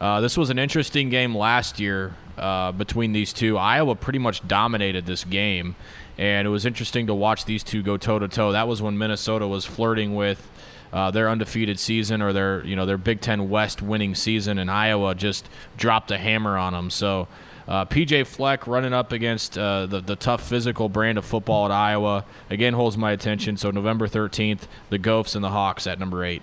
[0.00, 3.58] Uh, this was an interesting game last year uh, between these two.
[3.58, 5.76] Iowa pretty much dominated this game,
[6.16, 8.52] and it was interesting to watch these two go toe to toe.
[8.52, 10.50] That was when Minnesota was flirting with
[10.92, 14.70] uh, their undefeated season or their you know their Big Ten West winning season, and
[14.70, 16.90] Iowa just dropped a hammer on them.
[16.90, 17.28] So.
[17.68, 21.70] Uh, PJ Fleck running up against uh, the, the tough physical brand of football at
[21.70, 23.56] Iowa again holds my attention.
[23.56, 26.42] So November 13th, the Gophs and the Hawks at number eight.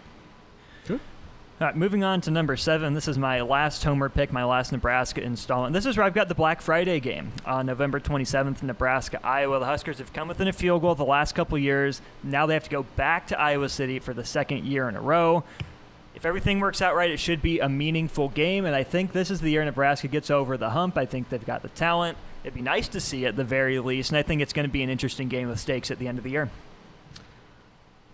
[1.60, 2.94] All right, moving on to number seven.
[2.94, 5.74] This is my last homer pick, my last Nebraska installment.
[5.74, 9.58] This is where I've got the Black Friday game on November 27th, Nebraska, Iowa.
[9.58, 12.00] The Huskers have come within a field goal the last couple years.
[12.22, 15.02] Now they have to go back to Iowa City for the second year in a
[15.02, 15.44] row.
[16.14, 19.32] If everything works out right, it should be a meaningful game, and I think this
[19.32, 20.96] is the year Nebraska gets over the hump.
[20.96, 22.20] I think they've got the talent.
[22.44, 24.72] It'd be nice to see at the very least, and I think it's going to
[24.72, 26.52] be an interesting game with stakes at the end of the year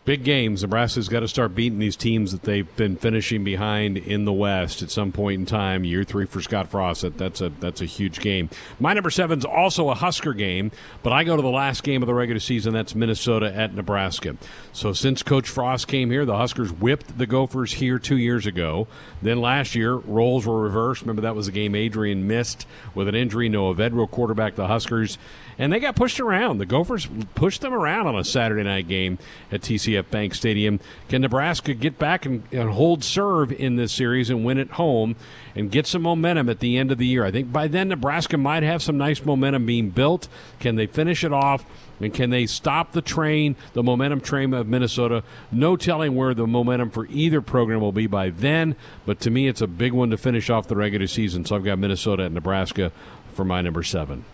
[0.06, 0.62] big games.
[0.62, 4.82] Nebraska's got to start beating these teams that they've been finishing behind in the West
[4.82, 5.84] at some point in time.
[5.84, 7.06] Year three for Scott Frost.
[7.18, 8.50] That's a that's a huge game.
[8.80, 10.72] My number seven is also a Husker game,
[11.04, 12.74] but I go to the last game of the regular season.
[12.74, 14.38] That's Minnesota at Nebraska.
[14.72, 18.88] So since Coach Frost came here, the Huskers whipped the Gophers here two years ago.
[19.22, 21.02] Then last year, roles were reversed.
[21.02, 23.50] Remember that was a game Adrian missed with an injury.
[23.50, 25.18] Noah Vedral quarterback the Huskers
[25.58, 26.58] and they got pushed around.
[26.58, 29.18] The Gophers pushed them around on a Saturday night game
[29.52, 30.80] at TCF Bank Stadium.
[31.10, 35.16] Can Nebraska get back and, and hold serve in this series and win at home
[35.56, 37.26] and get some momentum at the end of the year?
[37.26, 40.28] I think by then Nebraska might have some nice momentum being built.
[40.60, 41.66] Can they finish it off?
[42.00, 45.24] And can they stop the train, the momentum train of Minnesota?
[45.52, 48.76] No telling where the momentum for either program will be by then,
[49.06, 51.46] but to me, it's a big one to finish off the regular season.
[51.46, 52.92] So I've got Minnesota and Nebraska
[53.34, 54.26] for my number seven.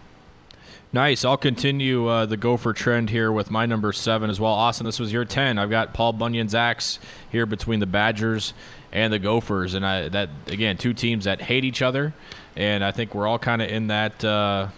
[0.91, 1.23] Nice.
[1.23, 4.53] I'll continue uh, the Gopher trend here with my number seven as well.
[4.53, 5.59] Austin, this was your ten.
[5.59, 6.97] I've got Paul Bunyan's axe
[7.31, 8.53] here between the Badgers
[8.91, 12.15] and the Gophers, and I that again two teams that hate each other,
[12.55, 14.69] and I think we're all kind of in that uh,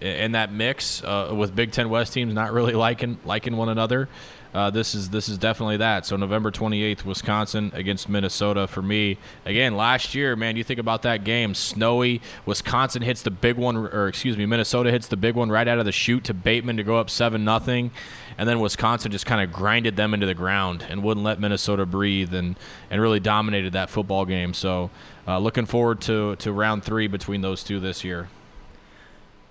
[0.00, 4.08] in that mix uh, with Big Ten West teams not really liking liking one another
[4.54, 6.06] uh, this is this is definitely that.
[6.06, 9.18] So November 28th, Wisconsin against Minnesota for me.
[9.44, 12.22] Again, last year, man, you think about that game, snowy.
[12.46, 15.78] Wisconsin hits the big one, or excuse me, Minnesota hits the big one right out
[15.78, 17.90] of the chute to Bateman to go up seven nothing,
[18.38, 21.84] and then Wisconsin just kind of grinded them into the ground and wouldn't let Minnesota
[21.84, 22.56] breathe and
[22.90, 24.54] and really dominated that football game.
[24.54, 24.90] So
[25.26, 28.28] uh, looking forward to to round three between those two this year.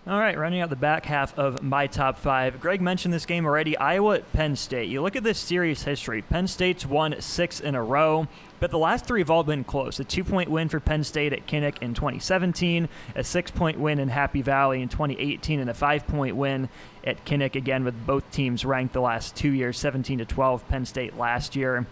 [0.10, 2.62] All right, running out the back half of my top five.
[2.62, 3.78] Greg mentioned this game already.
[3.78, 4.88] Iowa at Penn State.
[4.88, 6.22] You look at this series history.
[6.22, 8.26] Penn State's won six in a row,
[8.62, 10.00] but the last three have all been close.
[10.00, 14.00] A two point win for Penn State at Kinnick in 2017, a six point win
[14.00, 16.70] in Happy Valley in 2018, and a five point win
[17.04, 20.86] at Kinnick again, with both teams ranked the last two years 17 to 12, Penn
[20.86, 21.86] State last year.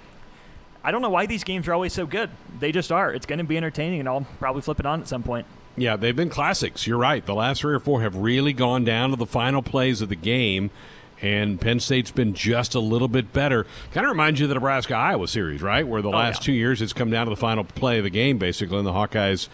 [0.86, 2.30] I don't know why these games are always so good.
[2.62, 3.14] They just are.
[3.14, 5.46] It's going to be entertaining, and I'll probably flip it on at some point.
[5.78, 6.88] Yeah, they've been classics.
[6.88, 7.26] You're right.
[7.26, 10.16] The last three or four have really gone down to the final plays of the
[10.16, 10.72] game,
[11.22, 13.66] and Penn State's been just a little bit better.
[13.92, 15.86] Kind of reminds you of the Nebraska Iowa series, right?
[15.86, 16.46] Where the oh, last yeah.
[16.46, 18.94] two years it's come down to the final play of the game, basically, and the
[18.94, 19.50] Hawkeyes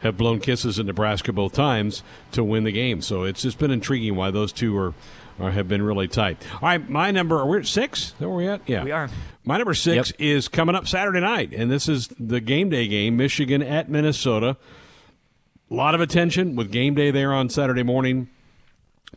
[0.00, 2.02] have blown kisses in Nebraska both times
[2.32, 3.00] to win the game.
[3.00, 4.94] So it's just been intriguing why those two are.
[5.36, 6.46] Or have been really tight.
[6.52, 7.44] All right, my number.
[7.44, 8.04] We're at six.
[8.04, 8.60] Is that where we at?
[8.68, 9.10] Yeah, we are.
[9.44, 10.20] My number six yep.
[10.20, 13.16] is coming up Saturday night, and this is the game day game.
[13.16, 14.56] Michigan at Minnesota.
[15.70, 18.28] A lot of attention with game day there on Saturday morning.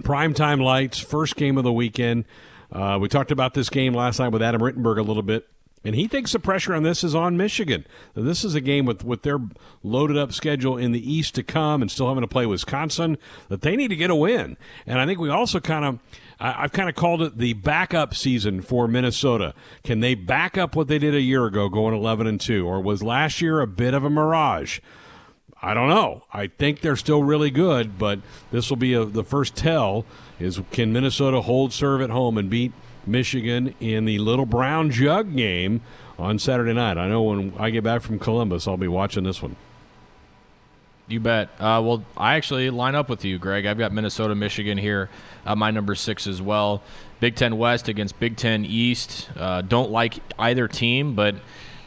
[0.02, 2.24] Primetime lights, first game of the weekend.
[2.72, 5.50] Uh, we talked about this game last night with Adam Rittenberg a little bit,
[5.84, 7.86] and he thinks the pressure on this is on Michigan.
[8.14, 9.39] This is a game with, with their
[9.84, 13.18] loaded up schedule in the East to come and still having to play Wisconsin
[13.50, 14.56] that they need to get a win.
[14.86, 16.00] And I think we also kind of.
[16.39, 19.56] I've kind of called it the backup season for Minnesota.
[19.84, 22.80] Can they back up what they did a year ago, going 11 and 2, or
[22.80, 24.80] was last year a bit of a mirage?
[25.68, 26.24] I don't know.
[26.32, 28.20] I think they're still really good, but
[28.51, 30.05] this will be a, the first tell
[30.39, 32.72] is can Minnesota hold serve at home and beat
[33.05, 35.82] Michigan in the Little Brown Jug game
[36.18, 36.97] on Saturday night.
[36.97, 39.57] I know when I get back from Columbus, I'll be watching this one.
[41.09, 41.49] You bet.
[41.59, 43.65] Uh, well, I actually line up with you, Greg.
[43.65, 45.09] I've got Minnesota, Michigan here,
[45.45, 46.82] uh, my number six as well.
[47.20, 49.30] Big Ten West against Big Ten East.
[49.36, 51.36] Uh, don't like either team, but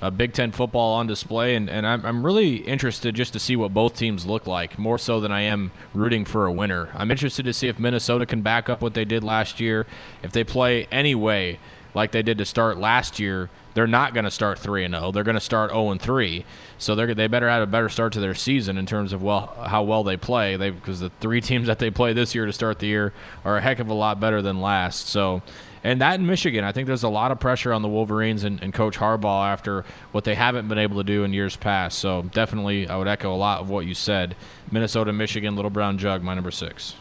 [0.00, 3.56] uh, Big Ten football on display, and, and I'm, I'm really interested just to see
[3.56, 6.88] what both teams look like, more so than I am rooting for a winner.
[6.94, 9.86] I'm interested to see if Minnesota can back up what they did last year.
[10.22, 11.58] If they play any way
[11.94, 15.12] like they did to start last year, they're not going to start 3 and 0.
[15.12, 16.44] They're going to start 0 and 3.
[16.78, 19.54] So they they better have a better start to their season in terms of well
[19.66, 20.56] how well they play.
[20.56, 23.12] They because the three teams that they play this year to start the year
[23.44, 25.08] are a heck of a lot better than last.
[25.08, 25.42] So
[25.82, 28.62] and that in Michigan, I think there's a lot of pressure on the Wolverines and,
[28.62, 31.98] and, Coach Harbaugh after what they haven't been able to do in years past.
[31.98, 34.36] So definitely, I would echo a lot of what you said.
[34.70, 36.96] Minnesota, Michigan, Little Brown Jug, my number six.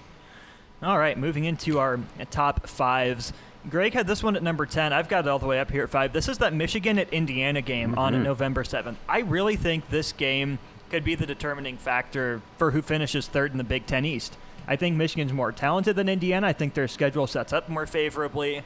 [0.81, 1.99] All right, moving into our
[2.31, 3.33] top fives.
[3.68, 4.93] Greg had this one at number 10.
[4.93, 6.14] I've got it all the way up here at five.
[6.14, 7.99] This is that Michigan at Indiana game mm-hmm.
[7.99, 8.95] on November 7th.
[9.07, 13.57] I really think this game could be the determining factor for who finishes third in
[13.57, 14.38] the Big Ten East.
[14.68, 16.47] I think Michigan's more talented than Indiana.
[16.47, 18.64] I think their schedule sets up more favorably,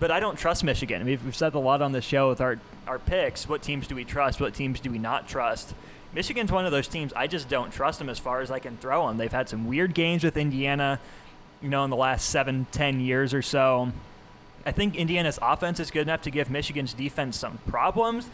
[0.00, 1.00] but I don't trust Michigan.
[1.00, 3.48] I mean, we've said a lot on this show with our, our picks.
[3.48, 4.40] What teams do we trust?
[4.40, 5.74] What teams do we not trust?
[6.12, 8.76] Michigan's one of those teams I just don't trust them as far as I can
[8.76, 9.16] throw them.
[9.16, 11.00] They've had some weird games with Indiana,
[11.60, 13.92] you know, in the last seven, ten years or so.
[14.66, 18.28] I think Indiana's offense is good enough to give Michigan's defense some problems,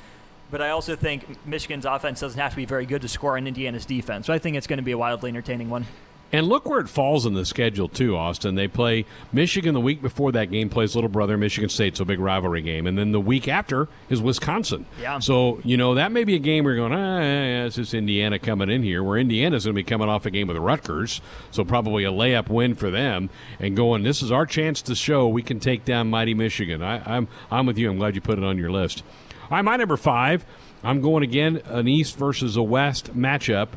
[0.51, 3.47] but I also think Michigan's offense doesn't have to be very good to score on
[3.47, 4.27] Indiana's defense.
[4.27, 5.87] So I think it's going to be a wildly entertaining one.
[6.33, 8.55] And look where it falls in the schedule too, Austin.
[8.55, 12.05] They play Michigan the week before that game plays little brother Michigan State, so a
[12.05, 14.87] big rivalry game, and then the week after is Wisconsin.
[15.01, 15.19] Yeah.
[15.19, 17.95] So you know that may be a game where you're going, ah, yeah, it's just
[17.95, 19.03] Indiana coming in here.
[19.03, 21.21] Where Indiana's going to be coming off a game with Rutgers,
[21.51, 23.29] so probably a layup win for them,
[23.59, 26.83] and going, this is our chance to show we can take down mighty Michigan.
[26.83, 27.91] I, I'm I'm with you.
[27.91, 29.03] I'm glad you put it on your list.
[29.45, 30.45] All right, my number five.
[30.83, 33.69] I'm going again an East versus a West matchup,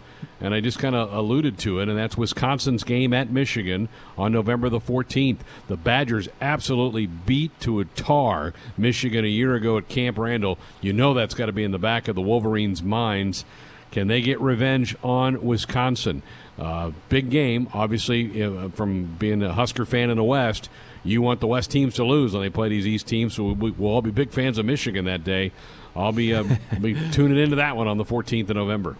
[0.43, 3.87] and I just kind of alluded to it, and that's Wisconsin's game at Michigan
[4.17, 5.39] on November the 14th.
[5.69, 10.59] The Badgers absolutely beat to a tar Michigan a year ago at Camp Randall.
[10.81, 13.45] You know that's got to be in the back of the Wolverines' minds.
[13.91, 16.23] Can they get revenge on Wisconsin?
[16.59, 20.69] Uh, big game, obviously, uh, from being a Husker fan in the West.
[21.05, 23.71] You want the West teams to lose when they play these East teams, so we,
[23.71, 25.53] will all be big fans of Michigan that day.
[25.95, 26.43] I'll be uh,
[26.81, 28.97] be tuning into that one on the 14th of November.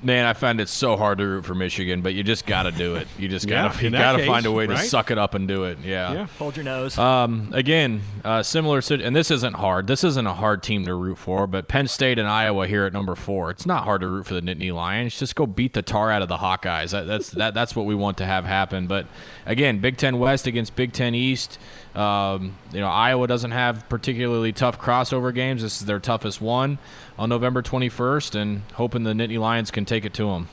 [0.00, 2.70] Man, I find it so hard to root for Michigan, but you just got to
[2.70, 3.08] do it.
[3.18, 5.34] You just got to Yeah, you got to find a way to suck it up
[5.34, 5.78] and do it.
[5.80, 6.12] Yeah.
[6.12, 6.26] Yeah.
[6.38, 6.96] Hold your nose.
[6.96, 9.88] Um, again, uh, similar, sit- and this isn't hard.
[9.88, 12.92] This isn't a hard team to root for, but Penn State and Iowa here at
[12.92, 13.50] number four.
[13.50, 15.18] It's not hard to root for the Nittany Lions.
[15.18, 16.92] Just go beat the tar out of the Hawkeyes.
[16.92, 18.86] That, that's that, that's what we want to have happen.
[18.86, 19.06] But
[19.46, 21.58] again, Big Ten West against Big Ten East.
[21.98, 25.62] Um, you know, Iowa doesn't have particularly tough crossover games.
[25.62, 26.78] This is their toughest one
[27.18, 30.48] on November 21st, and hoping the Nittany Lions can take it to them.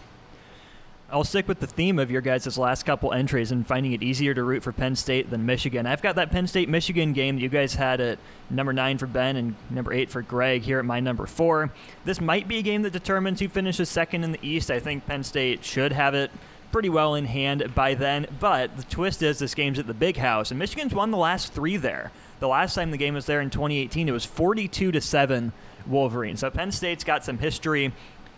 [1.08, 4.34] I'll stick with the theme of your guys' last couple entries and finding it easier
[4.34, 5.86] to root for Penn State than Michigan.
[5.86, 8.18] I've got that Penn State Michigan game that you guys had at
[8.50, 11.72] number nine for Ben and number eight for Greg here at my number four.
[12.06, 14.72] This might be a game that determines who finishes second in the East.
[14.72, 16.32] I think Penn State should have it
[16.76, 20.18] pretty well in hand by then, but the twist is this game's at the big
[20.18, 22.12] house, and Michigan's won the last three there.
[22.42, 25.54] The last time the game was there in 2018, it was 42 to 7
[25.88, 26.42] Wolverines.
[26.42, 27.94] So Penn State's got some history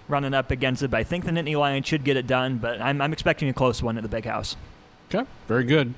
[0.08, 2.80] running up against it, but I think the Nittany Lions should get it done, but
[2.80, 4.56] I'm, I'm expecting a close one at the big house.
[5.12, 5.96] Okay, very good.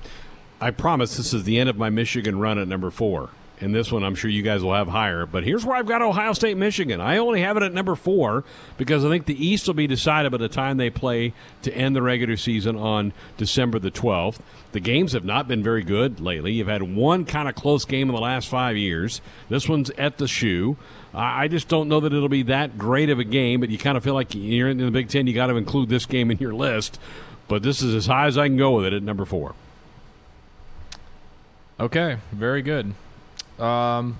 [0.62, 3.28] I promise this is the end of my Michigan run at number four.
[3.62, 5.26] And this one, I'm sure you guys will have higher.
[5.26, 6.98] But here's where I've got Ohio State, Michigan.
[6.98, 8.42] I only have it at number four
[8.78, 11.94] because I think the East will be decided by the time they play to end
[11.94, 14.38] the regular season on December the 12th.
[14.72, 16.54] The games have not been very good lately.
[16.54, 19.20] You've had one kind of close game in the last five years.
[19.50, 20.78] This one's at the shoe.
[21.12, 23.96] I just don't know that it'll be that great of a game, but you kind
[23.98, 25.26] of feel like you're in the Big Ten.
[25.26, 26.98] You got to include this game in your list.
[27.48, 29.54] But this is as high as I can go with it at number four.
[31.80, 32.94] Okay, very good.
[33.60, 34.18] Um,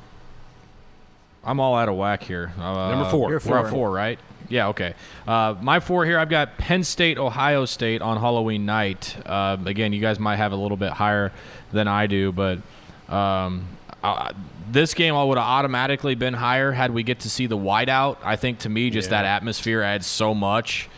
[1.43, 2.53] I'm all out of whack here.
[2.59, 3.31] Uh, Number four.
[3.31, 3.71] You're We're at four.
[3.71, 4.19] four, right?
[4.49, 4.95] Yeah, okay.
[5.27, 9.17] Uh, my four here, I've got Penn State, Ohio State on Halloween night.
[9.25, 11.33] Uh, again, you guys might have a little bit higher
[11.73, 12.59] than I do, but
[13.09, 13.65] um,
[14.03, 14.33] uh,
[14.71, 18.17] this game I would have automatically been higher had we get to see the whiteout.
[18.25, 20.89] I think to me, just that atmosphere adds so much.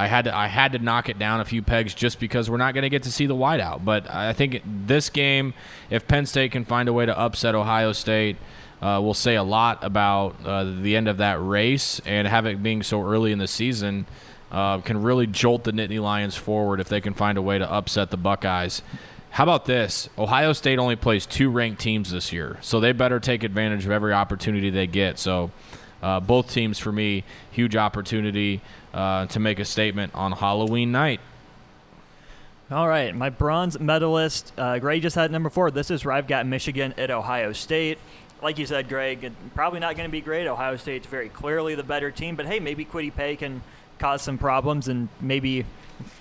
[0.00, 2.56] I had to I had to knock it down a few pegs just because we're
[2.56, 3.84] not going to get to see the whiteout.
[3.84, 5.52] But I think this game,
[5.90, 8.38] if Penn State can find a way to upset Ohio State,
[8.80, 12.62] uh, will say a lot about uh, the end of that race and have it
[12.62, 14.06] being so early in the season.
[14.50, 17.70] Uh, can really jolt the Nittany Lions forward if they can find a way to
[17.70, 18.82] upset the Buckeyes.
[19.28, 20.08] How about this?
[20.18, 23.92] Ohio State only plays two ranked teams this year, so they better take advantage of
[23.92, 25.20] every opportunity they get.
[25.20, 25.52] So,
[26.02, 28.60] uh, both teams for me, huge opportunity
[28.94, 31.20] uh, to make a statement on Halloween night.
[32.70, 35.72] All right, my bronze medalist, uh, Greg just had number four.
[35.72, 37.98] This is where I've got Michigan at Ohio State.
[38.42, 40.46] Like you said, Greg, probably not going to be great.
[40.46, 43.62] Ohio State's very clearly the better team, but hey, maybe Kwity Paye can
[43.98, 45.66] cause some problems, and maybe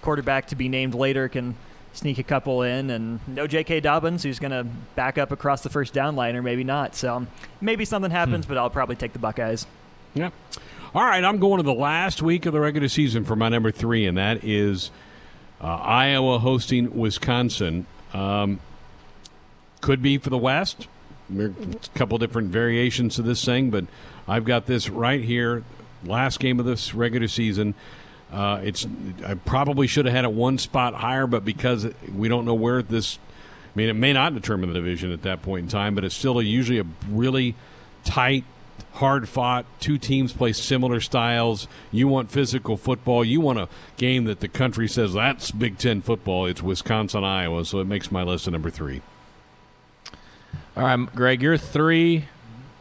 [0.01, 1.55] quarterback to be named later can
[1.93, 3.79] sneak a couple in, and no J.K.
[3.81, 4.63] Dobbins, who's going to
[4.95, 6.95] back up across the first down line, or maybe not.
[6.95, 7.25] So
[7.61, 9.65] maybe something happens, but I'll probably take the Buckeyes.
[10.13, 10.29] Yeah.
[10.93, 13.71] All right, I'm going to the last week of the regular season for my number
[13.71, 14.89] three, and that is
[15.61, 17.85] uh, Iowa hosting Wisconsin.
[18.13, 18.59] Um,
[19.81, 20.87] could be for the West.
[21.29, 23.85] There a couple different variations to this thing, but
[24.27, 25.63] I've got this right here.
[26.03, 27.75] Last game of this regular season.
[28.31, 28.85] Uh, it's
[29.25, 32.83] I probably should have had it one spot higher, but because we don't know where
[32.83, 33.17] this,
[33.73, 36.15] I mean, it may not determine the division at that point in time, but it's
[36.15, 37.55] still a, usually a really
[38.03, 38.43] tight
[38.93, 39.65] hard fought.
[39.79, 41.67] Two teams play similar styles.
[41.91, 43.25] You want physical football.
[43.25, 43.67] You want a
[43.97, 46.45] game that the country says that's Big Ten football.
[46.45, 47.65] It's Wisconsin, Iowa.
[47.65, 49.01] So it makes my list of number three.
[50.77, 52.25] All right, Greg, your three,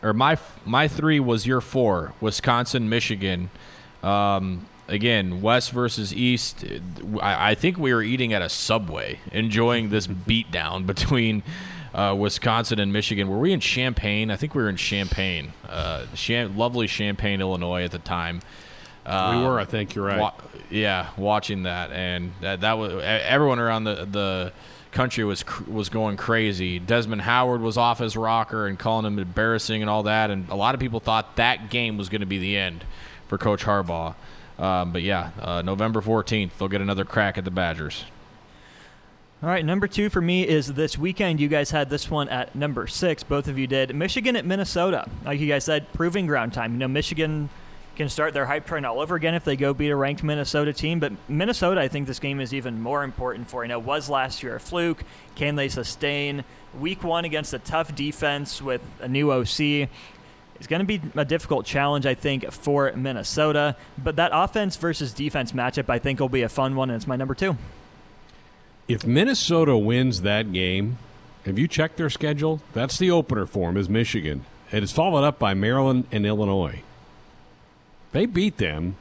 [0.03, 0.37] or my
[0.67, 3.51] my three was your four: Wisconsin, Michigan.
[4.03, 6.65] Um, again, West versus East.
[7.21, 11.43] I, I, think we were eating at a Subway, enjoying this beatdown between
[11.95, 13.29] uh, Wisconsin and Michigan.
[13.29, 14.31] Were we in Champaign?
[14.31, 18.41] I think we were in Champaign, uh, Cham- lovely Champaign, Illinois at the time.
[19.07, 20.21] Uh, we were, I think you're right.
[20.21, 20.35] Wa-
[20.71, 24.53] yeah, watching that, and that, that was everyone around the the
[24.93, 26.79] country was was going crazy.
[26.79, 30.55] Desmond Howard was off his rocker and calling him embarrassing and all that, and a
[30.55, 32.85] lot of people thought that game was going to be the end
[33.29, 34.15] for Coach Harbaugh.
[34.59, 38.05] Um, but yeah, uh, November 14th, they'll get another crack at the Badgers.
[39.41, 41.39] All right, number two for me is this weekend.
[41.39, 43.23] You guys had this one at number six.
[43.23, 43.95] Both of you did.
[43.95, 45.09] Michigan at Minnesota.
[45.25, 46.73] Like you guys said, proving ground time.
[46.73, 47.49] You know, Michigan
[47.95, 50.73] can start their hype train all over again if they go beat a ranked Minnesota
[50.73, 50.99] team.
[50.99, 53.63] But Minnesota, I think this game is even more important for.
[53.63, 55.05] You know, was last year a fluke?
[55.37, 56.45] Can they sustain
[56.77, 59.89] week one against a tough defense with a new OC?
[60.59, 63.77] It's going to be a difficult challenge, I think, for Minnesota.
[63.97, 67.07] But that offense versus defense matchup, I think, will be a fun one, and it's
[67.07, 67.57] my number two.
[68.89, 70.99] If Minnesota wins that game,
[71.45, 72.61] have you checked their schedule?
[72.73, 74.45] That's the opener for them, is Michigan.
[74.73, 76.83] It is followed up by Maryland and Illinois.
[78.13, 78.97] They beat them.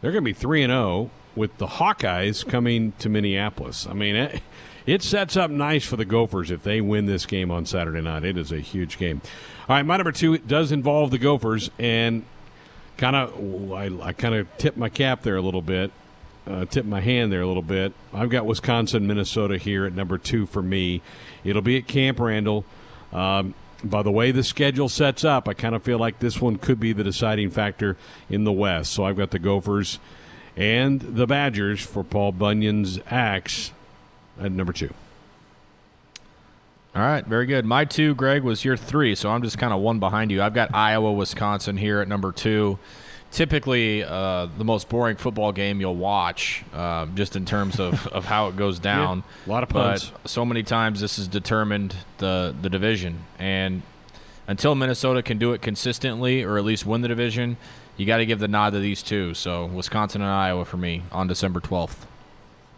[0.00, 3.86] They're going to be 3 and 0 with the Hawkeyes coming to Minneapolis.
[3.86, 4.42] I mean, it,
[4.86, 8.24] it sets up nice for the Gophers if they win this game on Saturday night.
[8.24, 9.22] It is a huge game.
[9.68, 12.24] All right, my number two does involve the Gophers, and
[12.96, 15.92] kind of I, I kind of tip my cap there a little bit
[16.46, 17.92] uh, tip my hand there a little bit.
[18.12, 21.02] I've got Wisconsin, Minnesota here at number two for me.
[21.44, 22.64] It'll be at Camp Randall.
[23.12, 23.54] Um,
[23.84, 26.78] by the way the schedule sets up, I kind of feel like this one could
[26.78, 27.96] be the deciding factor
[28.28, 28.92] in the West.
[28.92, 29.98] So I've got the Gophers
[30.56, 33.72] and the Badgers for Paul Bunyan's axe
[34.40, 34.92] at number two.
[36.94, 37.64] All right, very good.
[37.64, 40.42] My two, Greg, was your three, so I'm just kind of one behind you.
[40.42, 42.78] I've got Iowa, Wisconsin here at number two
[43.32, 48.24] typically uh, the most boring football game you'll watch, uh, just in terms of, of
[48.26, 49.24] how it goes down.
[49.46, 50.12] Yeah, a lot of puns.
[50.22, 53.82] But so many times this has determined the the division, and
[54.46, 57.56] until Minnesota can do it consistently or at least win the division,
[57.96, 59.34] you got to give the nod to these two.
[59.34, 62.06] So Wisconsin and Iowa for me on December twelfth.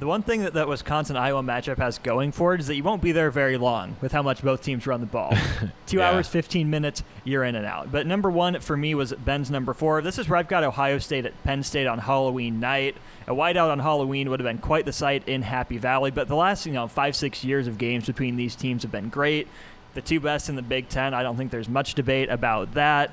[0.04, 2.82] The one thing that that Wisconsin Iowa matchup has going for it is that you
[2.82, 5.32] won't be there very long with how much both teams run the ball.
[5.86, 6.10] Two yeah.
[6.10, 7.90] hours, 15 minutes, you're in and out.
[7.90, 10.02] But number one for me was Ben's number four.
[10.02, 12.98] This is where I've got Ohio State at Penn State on Halloween night.
[13.26, 16.36] A whiteout on Halloween would have been quite the sight in Happy Valley, but the
[16.36, 19.48] last, you know, five, six years of games between these teams have been great.
[19.94, 23.10] The two best in the Big Ten, I don't think there's much debate about that.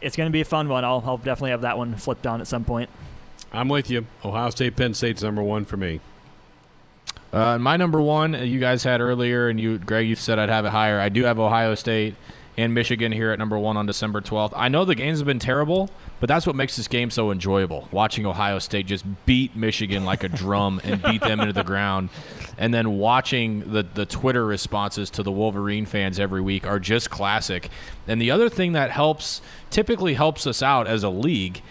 [0.00, 0.84] It's going to be a fun one.
[0.84, 2.90] I'll, I'll definitely have that one flipped on at some point.
[3.52, 4.06] I'm with you.
[4.24, 6.00] Ohio State, Penn State's number one for me.
[7.32, 10.50] Uh, my number one, uh, you guys had earlier, and you, Greg, you said I'd
[10.50, 11.00] have it higher.
[11.00, 12.14] I do have Ohio State
[12.58, 14.52] and Michigan here at number one on December 12th.
[14.54, 15.88] I know the games have been terrible,
[16.20, 17.88] but that's what makes this game so enjoyable.
[17.90, 22.10] Watching Ohio State just beat Michigan like a drum and beat them into the ground.
[22.58, 27.08] And then watching the, the Twitter responses to the Wolverine fans every week are just
[27.08, 27.70] classic.
[28.06, 31.62] And the other thing that helps, typically helps us out as a league,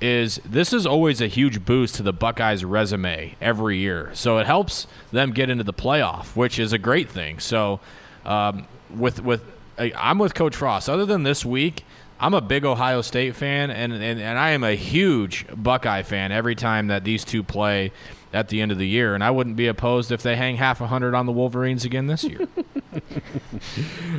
[0.00, 4.10] is this is always a huge boost to the Buckeyes resume every year.
[4.14, 7.38] So it helps them get into the playoff, which is a great thing.
[7.38, 7.80] So
[8.24, 9.44] um, with with
[9.78, 10.88] I'm with Coach Frost.
[10.88, 11.84] Other than this week,
[12.18, 16.32] I'm a big Ohio State fan, and, and, and I am a huge Buckeye fan
[16.32, 17.92] every time that these two play
[18.32, 19.14] at the end of the year.
[19.14, 22.06] And I wouldn't be opposed if they hang half a hundred on the Wolverines again
[22.06, 22.48] this year.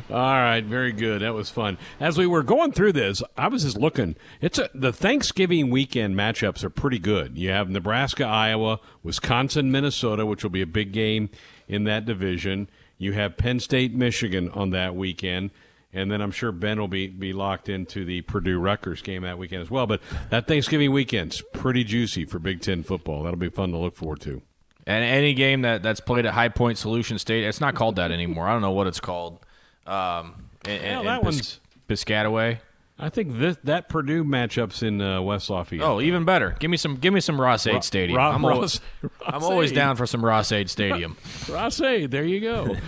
[0.09, 1.22] All right, very good.
[1.22, 1.78] That was fun.
[1.99, 4.16] As we were going through this, I was just looking.
[4.39, 7.38] It's a, the Thanksgiving weekend matchups are pretty good.
[7.38, 11.30] You have Nebraska, Iowa, Wisconsin, Minnesota, which will be a big game
[11.68, 12.70] in that division.
[12.97, 15.51] You have Penn State, Michigan on that weekend.
[15.93, 19.37] And then I'm sure Ben will be, be locked into the Purdue Rutgers game that
[19.37, 19.87] weekend as well.
[19.87, 23.23] But that Thanksgiving weekend's pretty juicy for Big Ten football.
[23.23, 24.41] That'll be fun to look forward to.
[24.87, 28.11] And any game that, that's played at High Point Solution State, it's not called that
[28.11, 28.47] anymore.
[28.47, 29.45] I don't know what it's called.
[29.85, 32.59] Um, in, yeah, that one's Piscataway.
[32.97, 35.83] I think this, that Purdue matchup's in uh, West Lafayette.
[35.83, 36.55] Oh, even better.
[36.59, 36.97] Give me some.
[36.97, 38.19] Give me some Ross-Ade Stadium.
[38.19, 38.79] I'm, always,
[39.25, 41.17] I'm always down for some Ross-Ade Stadium.
[41.49, 42.75] Ross-Ade, there you go.